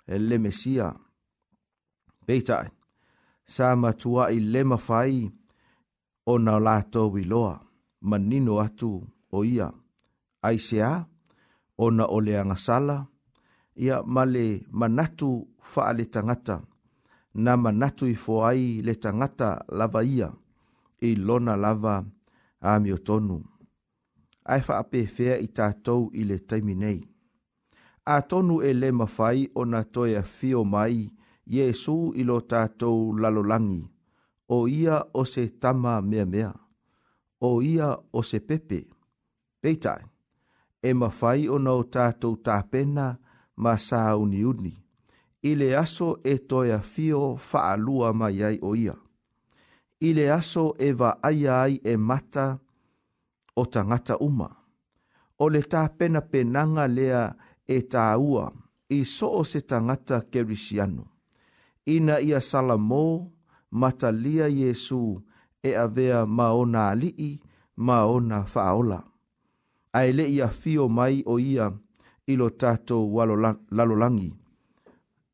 E 0.10 0.18
le 0.28 0.38
mesia. 0.44 0.88
Peitai, 2.26 2.68
sa 3.54 3.68
matua 3.82 4.24
i 4.34 4.40
le 4.54 4.62
mawhai 4.70 5.18
o 6.32 6.34
na 6.46 6.54
lato 6.66 7.02
wiloa, 7.14 7.54
manino 8.10 8.54
atu 8.66 8.92
o 9.38 9.44
ia. 9.54 9.68
Aisea, 10.48 10.90
o 11.86 11.92
na 11.98 12.06
ole 12.16 12.34
angasala, 12.42 12.98
ia 13.86 13.98
male 14.16 14.46
manatu 14.80 15.30
faa 15.72 15.92
le 15.98 16.06
tangata, 16.14 16.58
na 17.44 17.52
manatu 17.64 18.06
i 18.14 18.16
foai 18.24 18.64
le 18.86 18.94
tangata 19.04 19.50
lava 19.80 20.02
ia, 20.16 20.30
i 21.08 21.14
lona 21.28 21.54
lava 21.66 21.94
a 22.62 22.72
miotonu. 22.84 23.38
Ai 24.52 24.62
faa 24.68 24.84
pefea 24.92 25.36
i 25.38 25.48
tatou 25.58 26.02
i 26.20 26.26
le 26.30 26.38
taiminei 26.50 27.09
a 28.06 28.16
tonu 28.30 28.56
e 28.62 28.72
le 28.82 28.90
mawhai 29.00 29.40
o 29.60 29.66
na 29.72 29.80
toia 29.94 30.24
fio 30.38 30.62
mai, 30.74 30.96
Iesu 31.58 31.98
i 32.14 32.24
lo 32.30 32.38
tātou 32.52 33.00
lalolangi, 33.22 33.82
o 34.56 34.68
ia 34.70 34.98
o 35.18 35.24
se 35.26 35.44
tama 35.62 35.96
mea 36.02 36.26
mea, 36.26 36.52
o 37.42 37.50
ia 37.66 37.88
o 38.18 38.22
se 38.30 38.38
pepe. 38.48 38.82
Peitai, 39.62 40.04
e 40.82 40.90
mawhai 41.00 41.48
o 41.54 41.58
na 41.64 41.72
o 41.80 41.84
tātou 41.96 42.36
tāpena 42.48 43.08
ma 43.64 43.74
sā 43.82 44.04
uni 44.22 44.44
uni, 44.46 44.76
i 45.50 45.56
le 45.58 45.72
aso 45.78 46.20
e 46.24 46.38
toia 46.38 46.78
fio 46.86 47.22
whaalua 47.50 48.14
mai 48.14 48.38
ai 48.46 48.60
o 48.62 48.76
ia. 48.78 48.94
I 50.08 50.14
le 50.14 50.30
aso 50.32 50.70
e 50.80 50.92
va 50.94 51.18
aia 51.24 51.60
ai 51.66 51.82
e 51.84 51.98
mata 51.98 52.48
o 53.58 53.66
tangata 53.66 54.20
uma, 54.22 54.48
o 55.42 55.50
le 55.50 55.64
tāpena 55.66 56.22
penanga 56.22 56.86
lea 56.88 57.26
e 57.32 57.49
e 57.70 57.78
tāua 57.94 58.46
i 58.96 59.04
so 59.06 59.28
o 59.40 59.44
se 59.46 59.62
tangata 59.62 60.20
kerisiano. 60.32 61.06
Ina 61.86 62.20
ia 62.20 62.40
salamō 62.42 63.02
matalia 63.72 64.48
Jesu 64.50 65.22
e 65.64 65.76
avea 65.76 66.26
maona 66.26 66.88
alii 66.90 67.40
maona 67.78 68.44
faola. 68.46 69.04
Aele 69.94 70.26
ia 70.32 70.48
fio 70.48 70.88
mai 70.90 71.24
o 71.26 71.40
ia 71.40 71.72
ilo 72.28 72.50
tato 72.50 73.08
walo 73.14 73.36
lalolangi. 73.72 74.34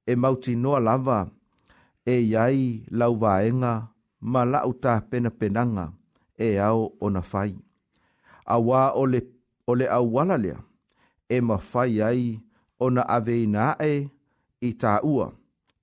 E 0.07 0.15
mauti 0.15 0.55
noa 0.55 0.79
lava 0.79 1.19
e 2.05 2.15
iai 2.31 2.85
lau 2.91 3.15
vaenga 3.21 3.73
ma 4.31 4.41
lau 4.53 4.71
ta 4.83 4.93
pena 5.09 5.31
penanga 5.39 5.85
e 6.45 6.49
ao 6.67 6.81
ona 7.05 7.21
fai. 7.31 7.51
Awa 8.53 8.81
ole, 9.01 9.19
ole 9.71 9.85
au 9.97 10.07
walalea 10.15 10.59
e 11.29 11.41
mawhai 11.41 12.01
ai 12.01 12.39
o 12.79 12.89
na 12.89 13.01
awei 13.09 13.45
e 13.89 14.09
i 14.61 14.69
tā 14.81 14.99
ua 15.03 15.31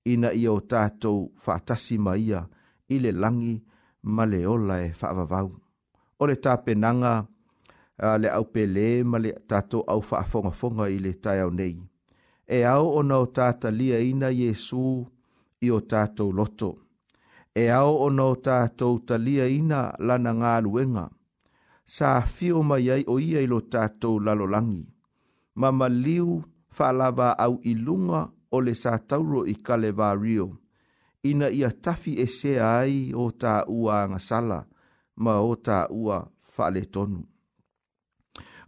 ina 0.06 0.30
i 0.34 0.46
o 0.48 0.58
tātou 0.60 1.30
whātasi 1.44 1.98
ma 1.98 2.14
ia 2.16 2.44
i 2.88 2.98
le 3.00 3.12
langi 3.12 3.60
ma 4.02 4.24
le 4.26 4.44
ola 4.46 4.80
e 4.82 4.90
whaavavau. 4.90 5.50
O 6.18 6.26
le 6.26 6.34
tāpenanga 6.36 7.14
a 7.98 8.16
le 8.18 8.28
au 8.34 8.44
pele 8.44 9.04
ma 9.04 9.18
le 9.18 9.32
tātou 9.48 9.84
au 9.86 10.00
whaafongafonga 10.02 10.88
i 10.90 10.98
le 10.98 11.12
tai 11.14 11.40
au 11.42 11.50
nei. 11.50 11.76
E 12.48 12.62
au 12.66 12.90
ona 12.98 13.18
o 13.22 13.26
tāta 13.26 13.70
lia 13.70 13.98
ina 14.02 14.30
Jesu 14.34 15.04
i 15.62 15.70
o 15.70 15.80
tātou 15.80 16.32
loto. 16.34 16.74
E 17.54 17.68
au 17.70 17.98
ona 18.08 18.24
o 18.26 18.34
tātou 18.36 18.98
talia 19.06 19.46
ina 19.46 19.90
lana 19.98 20.32
ngā 20.34 20.54
luenga. 20.66 21.06
Sa 21.86 22.20
fio 22.26 22.62
mai 22.62 22.88
ai 22.90 23.04
o 23.06 23.18
ia 23.20 23.40
i 23.42 23.46
lo 23.46 23.58
tātou 23.60 24.18
lalolangi. 24.20 24.82
langi 24.82 24.91
ma 25.54 25.72
maliu 25.72 26.42
faalava 26.70 27.32
au 27.38 27.58
i 27.62 27.74
luga 27.74 28.20
o 28.50 28.60
le 28.64 28.72
sa 28.82 28.92
tauro 29.08 29.40
i 29.46 29.54
kale 29.66 29.90
vario 29.98 30.46
ina 31.30 31.46
ia 31.58 31.70
tafi 31.84 32.12
e 32.20 32.26
sea 32.38 32.64
ai 32.80 32.96
o 33.14 33.24
ta 33.42 33.52
ua 33.80 33.94
agasala 34.04 34.58
ma 35.24 35.34
o 35.40 35.52
ta 35.66 35.76
ua 36.04 36.16
faaletonu 36.52 37.20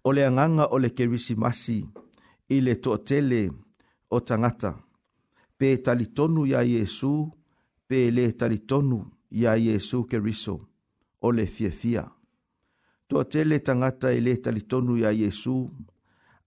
o 0.06 0.12
le 0.16 0.22
aganga 0.30 0.64
o 0.70 0.76
le 0.82 0.88
kerisimasi 0.96 1.78
i 2.48 2.56
le 2.66 2.72
toʻatele 2.84 3.40
o 4.10 4.18
tagata 4.28 4.70
pe 5.58 5.68
talitonu 5.84 6.40
iā 6.52 6.60
iesu 6.72 7.12
pe 7.88 7.98
lē 8.16 8.24
talitonu 8.40 8.98
iā 9.40 9.52
iesu 9.66 9.98
keriso 10.10 10.54
o 11.26 11.32
le 11.36 11.44
fiafia 11.54 12.04
toʻatele 13.08 13.56
tagata 13.66 14.08
i 14.12 14.20
lē 14.26 14.32
talitonu 14.44 14.92
iā 15.02 15.10
iesu 15.22 15.56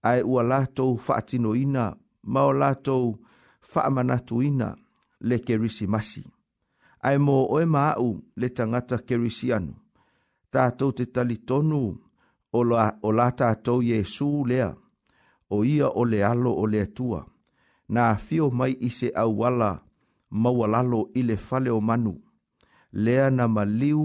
ae 0.08 0.22
ua 0.22 0.42
latou 0.42 0.96
faatinoina 0.96 1.96
ma 2.32 2.40
o 2.48 2.52
latou 2.52 4.42
ina 4.42 4.68
le 5.28 5.38
kerisimasi 5.46 6.22
ae 7.08 7.18
mo 7.18 7.36
oe 7.54 7.64
maau 7.64 8.06
le 8.36 8.48
tangata 8.48 8.98
kerisi 9.08 9.48
anu 9.56 9.74
tatou 10.52 10.90
te 10.96 11.04
tali 11.14 11.36
tonu 11.48 11.80
o, 12.52 12.64
la, 12.64 12.86
o 13.02 13.12
la 13.12 13.28
tatou 13.32 13.82
iesu 13.82 14.30
lea 14.48 14.70
o 15.50 15.64
ia 15.64 15.88
o 15.88 16.04
le 16.04 16.24
alo 16.24 16.52
o 16.62 16.66
le 16.66 16.80
atua 16.86 17.20
na 17.88 18.08
afio 18.14 18.46
mai 18.58 18.72
i 18.80 18.88
se 18.98 19.08
au 19.22 19.32
wala 19.40 19.70
maua 20.42 20.66
lalo 20.74 21.00
i 21.14 21.22
le 21.28 21.36
fale 21.48 21.70
o 21.70 21.80
manu 21.88 22.14
lea 23.02 23.30
na 23.30 23.48
maliu 23.48 24.02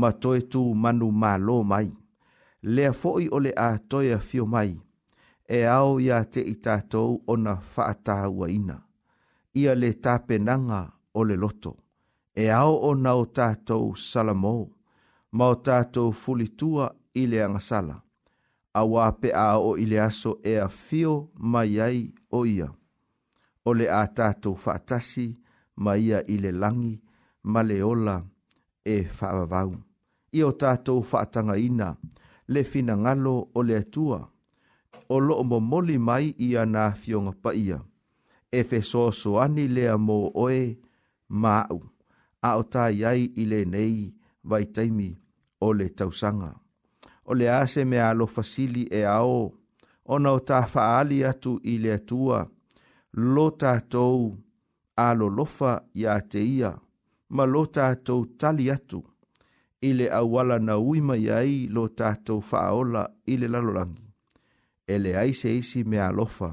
ma 0.00 0.10
toe 0.22 0.38
manu 0.82 1.06
mālō 1.20 1.56
mai 1.72 1.88
lea 2.74 2.90
foʻi 3.00 3.26
o 3.32 3.38
le 3.44 3.52
atoe 3.56 4.18
fio 4.28 4.46
mai 4.46 4.72
e 5.48 5.64
ao 5.66 6.00
ia 6.00 6.24
te 6.24 6.40
i 6.42 6.54
tātou 6.62 7.22
ona 7.26 7.54
whaatāua 7.76 8.48
ina. 8.52 8.78
Ia 9.54 9.74
le 9.74 9.92
tāpenanga 9.94 10.86
o 11.14 11.24
le 11.24 11.36
loto. 11.36 11.76
E 12.36 12.50
ao 12.52 12.76
o 12.88 12.94
nao 12.94 13.24
tātou 13.26 13.94
salamo, 13.96 14.70
mao 15.32 15.54
tātou 15.54 16.10
fulitua 16.12 16.90
i 17.14 17.24
le 17.26 17.40
angasala. 17.44 18.02
A 18.74 18.82
wāpe 18.84 19.30
a 19.32 19.54
o 19.58 19.76
i 19.80 19.86
le 19.88 20.00
aso 20.00 20.34
e 20.44 20.56
a 20.60 20.68
fio 20.68 21.30
mai 21.36 21.78
ai 21.80 22.10
o 22.30 22.44
ia. 22.46 22.68
O 23.64 23.72
le 23.72 23.88
a 23.88 24.04
tātou 24.08 24.54
whaatasi 24.66 25.30
mai 25.76 26.00
ia 26.08 26.22
i 26.28 26.36
le 26.38 26.52
langi, 26.52 27.00
ma 27.44 27.62
le 27.62 27.80
ola 27.82 28.20
e 28.84 29.00
whaavavau. 29.06 29.72
Ia 30.34 30.46
o 30.46 30.52
tātou 30.52 31.00
whaatanga 31.00 31.56
ina 31.56 31.94
le 32.52 32.64
fina 32.64 32.96
ngalo 32.96 33.36
o 33.54 33.62
le 33.62 33.76
atua. 33.78 34.18
Ia 34.20 34.26
o 35.08 35.20
loo 35.20 35.42
momoli 35.44 35.98
mai 35.98 36.26
ia 36.48 36.64
nā 36.66 36.88
fionga 36.98 37.32
pa 37.42 37.50
ia. 37.64 37.78
E 38.56 38.62
fe 38.64 38.80
soso 38.92 39.38
ani 39.42 39.66
lea 39.68 39.94
mō 40.06 40.16
oe 40.44 40.58
māu, 41.42 41.80
a 42.42 42.56
o 42.60 42.64
tā 42.72 42.86
iai 42.94 43.26
i 43.36 43.44
le 43.46 43.64
nei 43.66 44.12
vai 44.42 44.64
taimi 44.66 45.10
o 45.60 45.72
le 45.72 45.88
tausanga. 45.98 46.52
O 47.28 47.34
le 47.34 47.48
ase 47.50 47.84
me 47.84 47.98
alo 48.00 48.26
fasili 48.26 48.84
e 48.98 49.02
ao, 49.06 49.50
ona 50.14 50.32
o 50.32 50.40
tā 50.48 50.60
faali 50.70 51.24
atu 51.26 51.56
i 51.72 51.78
le 51.82 51.92
atua, 51.96 52.44
lo 53.34 53.48
tātou 53.60 54.30
alo 54.96 55.28
lofa 55.28 55.72
ia 55.94 56.18
te 56.20 56.38
ia, 56.44 56.70
ma 57.34 57.44
lo 57.46 57.64
tātou 57.66 58.24
tali 58.38 58.70
atu, 58.70 59.02
i 59.84 59.92
le 59.92 60.06
awala 60.10 60.60
na 60.62 60.78
uima 60.78 61.16
iai 61.18 61.64
lo 61.68 61.88
tātou 61.88 62.40
faaola 62.40 63.06
i 63.26 63.36
le 63.36 63.48
lalolangi 63.50 64.05
e 64.88 64.98
le 64.98 65.16
aise 65.18 65.50
isi 65.58 65.80
me 65.90 65.98
alofa 66.08 66.48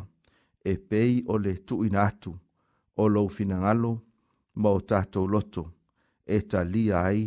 e 0.64 0.74
pei 0.90 1.14
o 1.28 1.36
le 1.44 1.54
tuina 1.68 2.02
atu 2.10 2.32
o 2.96 3.04
lou 3.14 3.28
finagalo 3.36 3.94
ma 4.62 4.70
o 4.70 4.80
tatou 4.90 5.28
loto 5.34 5.64
e 6.26 6.38
talia 6.52 6.98
ai 7.10 7.22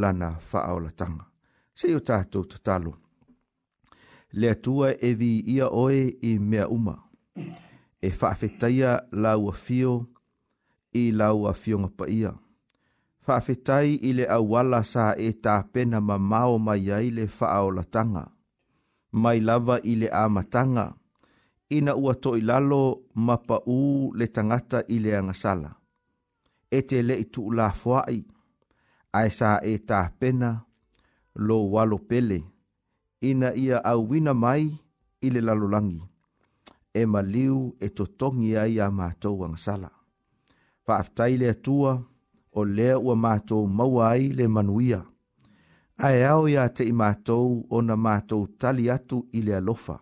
lana 0.00 0.30
faaolataga 0.48 1.24
Se 1.78 1.88
o 1.94 2.00
tatou 2.08 2.44
tatalo 2.52 2.92
le 4.38 4.46
atua 4.54 4.88
e 4.94 5.10
viia 5.20 5.66
oe 5.82 6.00
i 6.22 6.32
mea 6.48 6.66
uma 6.76 6.94
e 8.00 8.08
faafetaia 8.20 8.92
lauafio 9.22 9.92
i 11.00 11.04
lau 11.10 11.42
lauafioga 11.42 11.88
paia 11.98 12.32
faafetai 13.26 13.88
i 13.94 14.10
le 14.16 14.24
auala 14.36 14.80
sa 14.92 15.04
e 15.14 15.28
tapena 15.44 15.98
mamao 16.08 16.54
mai 16.66 16.84
ai 16.98 17.08
le 17.16 17.24
faaolataga 17.38 18.24
mai 19.12 19.40
lava 19.40 19.78
i 19.82 19.94
le 19.96 20.08
amatanga. 20.22 20.86
Ina 21.76 21.92
ua 22.02 22.12
toi 22.22 22.40
lalo 22.48 22.82
mapa 23.26 23.56
u 23.76 24.10
le 24.18 24.26
tangata 24.34 24.78
i 24.88 24.96
le 25.04 25.10
angasala. 25.20 25.70
E 26.70 26.78
te 26.88 26.98
le 27.06 27.14
i 27.14 27.24
tu 27.32 27.42
la 27.56 27.66
fuai. 27.80 28.18
Ai 29.18 29.28
sa 29.38 29.50
e 29.62 29.74
ta 29.88 30.00
pena 30.20 30.50
lo 31.46 31.56
walo 31.74 31.96
pele. 32.08 32.38
Ina 33.28 33.48
ia 33.64 33.76
au 33.90 34.00
wina 34.10 34.32
mai 34.44 34.64
i 35.24 35.30
le 35.34 35.40
lalolangi. 35.48 36.00
E 36.94 37.02
maliu 37.12 37.58
e 37.80 37.88
totongi 37.96 38.50
ai 38.62 38.76
a 38.84 38.90
mātou 38.98 39.38
angasala. 39.46 39.90
Faaftai 40.84 41.34
le 41.40 41.48
atua 41.54 41.92
o 42.52 42.60
lea 42.76 42.94
ua 43.06 43.14
mātou 43.24 43.62
maua 43.78 44.04
ai 44.14 44.24
le 44.38 44.44
manuia 44.54 45.00
ae 46.00 46.22
ao 46.24 46.46
iā 46.48 46.62
te 46.72 46.84
i 46.88 46.92
o 47.28 47.64
ona 47.76 47.96
matou 47.96 48.46
tali 48.58 48.90
atu 48.90 49.18
i 49.32 49.42
le 49.42 49.56
alofa 49.56 49.98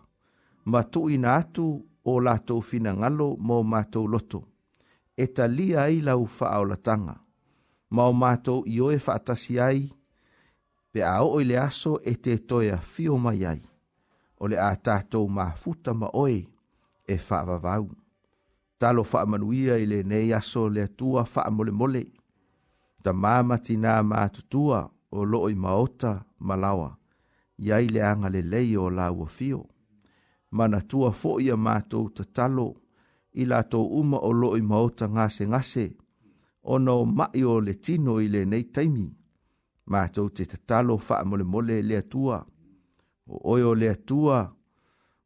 ma 0.64 0.82
tuuina 0.82 1.34
atu 1.34 1.64
o 2.04 2.20
latou 2.20 2.60
finagalo 2.60 3.36
mo 3.38 3.62
matou 3.62 4.06
loto 4.06 4.40
e 5.16 5.26
talia 5.34 5.82
ai 5.82 6.00
lau 6.00 6.26
faaolataga 6.26 7.14
ma 7.90 8.02
o 8.04 8.12
matou 8.12 8.62
i 8.76 8.80
oe 8.80 8.98
faatasi 9.06 9.58
ai 9.60 9.90
pe 10.92 11.02
a 11.02 11.16
o 11.22 11.40
i 11.40 11.44
le 11.48 11.56
aso 11.66 11.92
e 12.04 12.12
te 12.22 12.34
toe 12.48 12.70
afio 12.78 13.18
mai 13.24 13.42
ai 13.52 13.62
o 14.38 14.44
le 14.50 14.56
a 14.58 14.70
tatou 14.86 15.26
mafuta 15.36 15.92
ma 16.00 16.06
oe 16.24 16.40
e 17.06 17.14
faavavau 17.26 17.84
talo 18.80 19.02
faamanuia 19.10 19.74
i 19.82 19.86
lenei 19.92 20.28
aso 20.38 20.62
le 20.74 20.82
atua 20.88 21.24
faamolemole 21.32 22.02
tamā 23.02 23.34
matinā 23.48 23.94
matutua 24.10 24.80
o 25.12 25.24
loo 25.24 25.48
i 25.50 25.54
maota 25.54 26.24
ma 26.38 26.56
lawa, 26.56 26.96
ia 27.58 27.80
i 27.84 27.88
le 27.92 28.00
anga 28.10 28.28
le 28.34 28.40
lei 28.52 28.70
o 28.76 28.86
la 28.96 29.06
ua 29.18 29.26
fio. 29.36 29.60
Mana 30.56 30.78
tua 30.90 31.10
fo 31.20 31.30
ia 31.46 31.56
mātou 31.66 32.04
ta 32.16 32.24
talo, 32.36 32.68
i 33.32 33.42
la 33.50 33.60
tō 33.72 33.80
uma 34.00 34.18
o 34.18 34.30
loo 34.40 34.52
i 34.56 34.62
maota 34.70 35.04
ngase 35.14 35.44
ngase, 35.52 35.86
o 36.62 36.74
no 36.84 36.94
mai 37.16 37.40
o 37.44 37.54
le 37.66 37.74
tino 37.84 38.12
i 38.20 38.26
le 38.34 38.40
nei 38.50 38.62
taimi. 38.74 39.06
Mātou 39.92 40.26
te 40.36 40.44
tatalo 40.52 40.94
wha 41.08 41.16
mole 41.28 41.44
mole 41.52 41.76
le 41.90 41.98
tua, 42.12 42.38
o 43.34 43.52
oio 43.52 43.74
le 43.82 43.90
tua, 44.08 44.38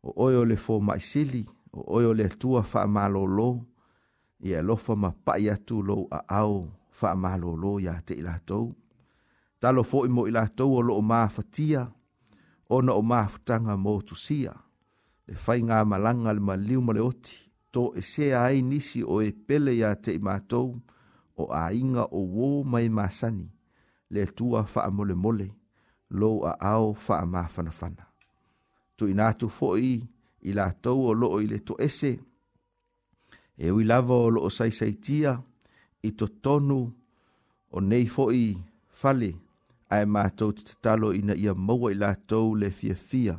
o 0.08 0.24
oio 0.24 0.42
le 0.50 0.54
fō 0.64 0.74
mai 0.88 1.00
sili, 1.00 1.42
o 1.72 1.80
oio 1.96 2.12
le 2.20 2.28
tua 2.40 2.62
wha 2.74 2.82
malo 2.96 3.22
lo, 3.36 3.50
i 4.48 4.54
alofa 4.58 4.96
ma 5.02 5.10
pai 5.24 5.50
atu 5.54 5.82
lo 5.88 6.06
a 6.10 6.20
au 6.42 6.58
wha 6.98 7.10
malo 7.22 7.56
lo 7.62 7.78
ia 7.80 7.94
te 8.06 8.14
ilatou 8.14 8.74
talo 9.62 9.84
fo'i 9.86 10.08
mo 10.10 10.24
i 10.26 10.30
latou 10.34 10.72
o 10.74 10.80
lo'o 10.82 11.02
mafatia 11.06 11.86
ona 12.68 12.92
o 12.98 13.02
mafutaga 13.02 13.76
mo 13.78 13.92
tusia 14.02 14.54
le 15.26 15.34
fainga 15.44 15.84
malaga 15.84 16.32
le 16.34 16.40
maliu 16.48 16.80
ma 16.82 16.92
le 16.96 17.00
oti 17.00 17.36
to 17.70 17.82
esea 18.00 18.42
ai 18.44 18.62
nisi 18.70 19.04
o 19.06 19.20
e 19.22 19.30
pele 19.32 19.70
iā 19.78 19.92
te'i 20.04 20.18
matou 20.18 20.72
o 21.42 21.46
āiga 21.54 22.08
ouō 22.10 22.48
mai 22.70 22.88
masani 22.88 23.46
le 24.10 24.24
atua 24.26 24.64
fa'amolemole 24.72 25.46
lou 26.18 26.42
a'ao 26.50 26.90
fa'amafanafana 27.04 28.04
tuuinā 28.98 29.30
to 29.38 29.46
fo'i 29.48 29.94
i 30.48 30.56
latou 30.58 31.06
o 31.10 31.14
lo'o 31.20 31.38
ile 31.44 31.60
to 31.66 31.78
ese 31.88 32.12
e 33.56 33.70
ui 33.70 33.86
lava 33.86 34.18
o 34.26 34.26
lo'o 34.30 34.50
saisaitia 34.50 35.38
i 36.02 36.10
totonu 36.18 36.80
o 37.70 37.78
nei 37.80 38.04
fo'i 38.10 38.56
fale 38.90 39.30
ae 39.92 40.04
matou 40.08 40.54
te 40.56 40.64
tatalo 40.64 41.10
ina 41.12 41.34
ia 41.36 41.52
maua 41.54 41.90
i 41.92 41.96
latou 41.98 42.54
le 42.56 42.70
fiafia 42.72 43.36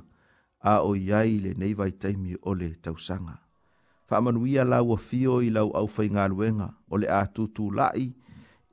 a 0.61 0.75
o 0.85 0.93
iai 0.95 1.39
lenei 1.41 1.73
vaitaimi 1.73 2.35
o 2.41 2.53
le 2.53 2.67
tausaga 2.81 3.39
faamanuia 4.09 4.63
lauafio 4.65 5.39
i 5.41 5.49
lau 5.49 5.71
aufaigaluega 5.79 6.67
o 6.91 6.97
le 6.97 7.07
a 7.09 7.23
lai, 7.79 8.13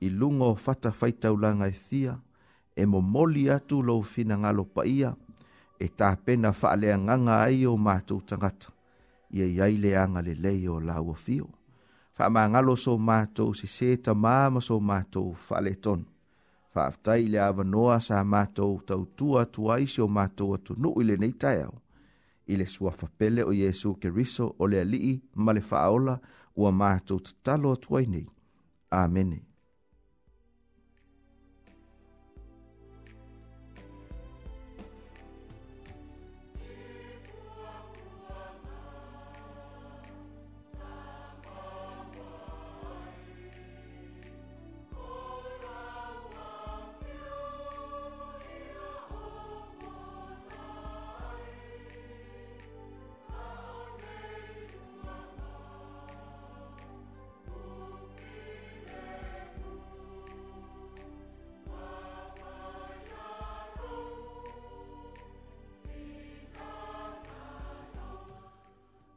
i 0.01 0.09
luga 0.11 0.45
o 0.45 0.55
fatafaitaulaga 0.57 1.69
e 1.69 1.73
fia 1.73 2.19
e 2.77 2.85
momoli 2.87 3.51
atu 3.51 3.83
lou 3.83 4.03
finagalo 4.03 4.65
paia 4.65 5.15
e 5.81 5.89
tapena 5.89 6.53
faaleagaga 6.53 7.41
ai 7.43 7.65
o 7.67 7.77
matou 7.79 8.21
tagata 8.21 8.69
ia 9.33 9.47
iai 9.47 9.77
leaga 9.79 10.21
lelei 10.23 10.69
o 10.69 10.81
lauafio 10.81 11.49
faamagalo 12.13 12.77
sou 12.77 12.99
matou 12.99 13.55
sesē 13.55 13.97
tamā 14.05 14.51
ma 14.53 14.61
sou 14.61 14.81
matou 14.81 15.33
faaletono 15.35 16.10
faafetai 16.75 17.25
i 17.25 17.29
le 17.33 17.41
avanoa 17.51 17.99
sa 18.07 18.25
matou 18.33 18.75
tautua 18.89 19.43
atu 19.47 19.73
ai 19.75 19.87
se 19.95 20.03
o 20.07 20.09
matou 20.17 20.55
atunuu 20.57 20.95
i 21.01 21.07
lenei 21.09 21.33
taeao 21.43 21.75
i 22.53 22.55
le 22.61 22.67
suafapele 22.75 23.43
o 23.51 23.53
iesu 23.61 23.91
keriso 24.03 24.47
o 24.63 24.65
le 24.71 24.79
alii 24.85 25.15
ma 25.45 25.51
le 25.57 25.63
faaola 25.71 26.15
ua 26.61 26.71
matou 26.83 27.21
tatalo 27.27 27.69
atu 27.77 27.89
ai 27.99 28.07
nei 28.15 28.27
amene 29.03 29.39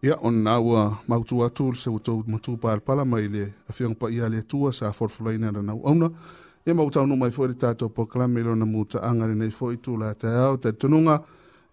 ia 0.04 0.18
ona 0.22 0.52
aua 0.52 0.98
mautu 1.08 1.44
atu 1.44 1.70
le 1.70 1.76
se 1.76 1.90
outou 1.90 2.24
matū 2.28 2.58
palapala 2.58 3.06
mai 3.06 3.28
le 3.28 3.54
afiaga 3.70 3.96
paia 3.96 4.30
le 4.30 4.38
atua 4.38 4.72
sa 4.74 4.92
folafolaina 4.92 5.52
lanau 5.52 5.80
auna 5.88 6.10
ia 6.68 6.76
mautaunuu 6.76 7.24
ai 7.26 7.32
foʻi 7.32 7.48
le 7.48 7.54
tatou 7.54 7.90
pokalame 7.90 8.42
i 8.42 8.44
lona 8.44 8.66
mutaaga 8.66 9.28
lenei 9.28 9.48
foʻi 9.50 9.78
tulataeao 9.78 10.58
talitonuga 10.58 11.20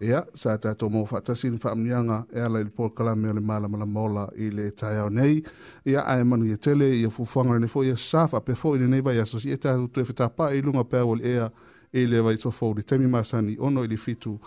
ia 0.00 0.22
sa 0.34 0.58
tatou 0.58 0.90
mo 0.90 1.04
faatasi 1.04 1.50
le 1.50 1.58
faamaniaga 1.58 2.24
e 2.32 2.40
ala 2.40 2.60
i 2.60 2.64
le 2.64 2.70
pokalame 2.70 3.28
o 3.28 3.32
le 3.32 3.40
malamalama 3.40 4.00
ola 4.00 4.30
i 4.38 4.50
le 4.50 4.70
taeao 4.70 5.10
nei 5.10 5.42
ia 5.86 6.06
ae 6.06 6.24
manuia 6.24 6.56
tele 6.56 6.86
ia 7.00 7.10
fuafuaga 7.10 7.52
lenei 7.58 7.68
foʻi 7.68 7.86
ia 7.86 7.96
sa 7.96 8.28
faapea 8.28 8.54
foʻi 8.54 8.78
lenei 8.78 9.00
vai 9.04 9.18
asosia 9.20 9.54
e 9.54 9.56
tatou 9.56 9.88
toe 9.88 10.04
fetapaʻi 10.04 10.58
i 10.58 10.62
luga 10.62 10.84
pe 10.84 10.98
au 10.98 11.10
o 11.10 11.14
le 11.16 11.24
ea 11.34 11.50
i 11.92 12.06
le 12.06 12.20
vaitofou 12.22 12.74
le 12.74 12.82
taimi 12.82 13.06
masani 13.06 13.56
ono 13.58 13.82
i 13.84 13.88
le 13.88 13.96
fitu 13.96 14.38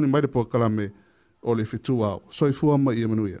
ni 0.00 0.06
mai 0.06 0.22
le 0.22 0.28
pokalame 0.28 0.90
o 1.44 1.54
le 1.54 1.64
fitua 1.64 2.10
au. 2.12 2.22
Soifua 2.28 2.76
mai 2.78 2.98
ia 2.98 3.04
e 3.04 3.06
manuia. 3.06 3.40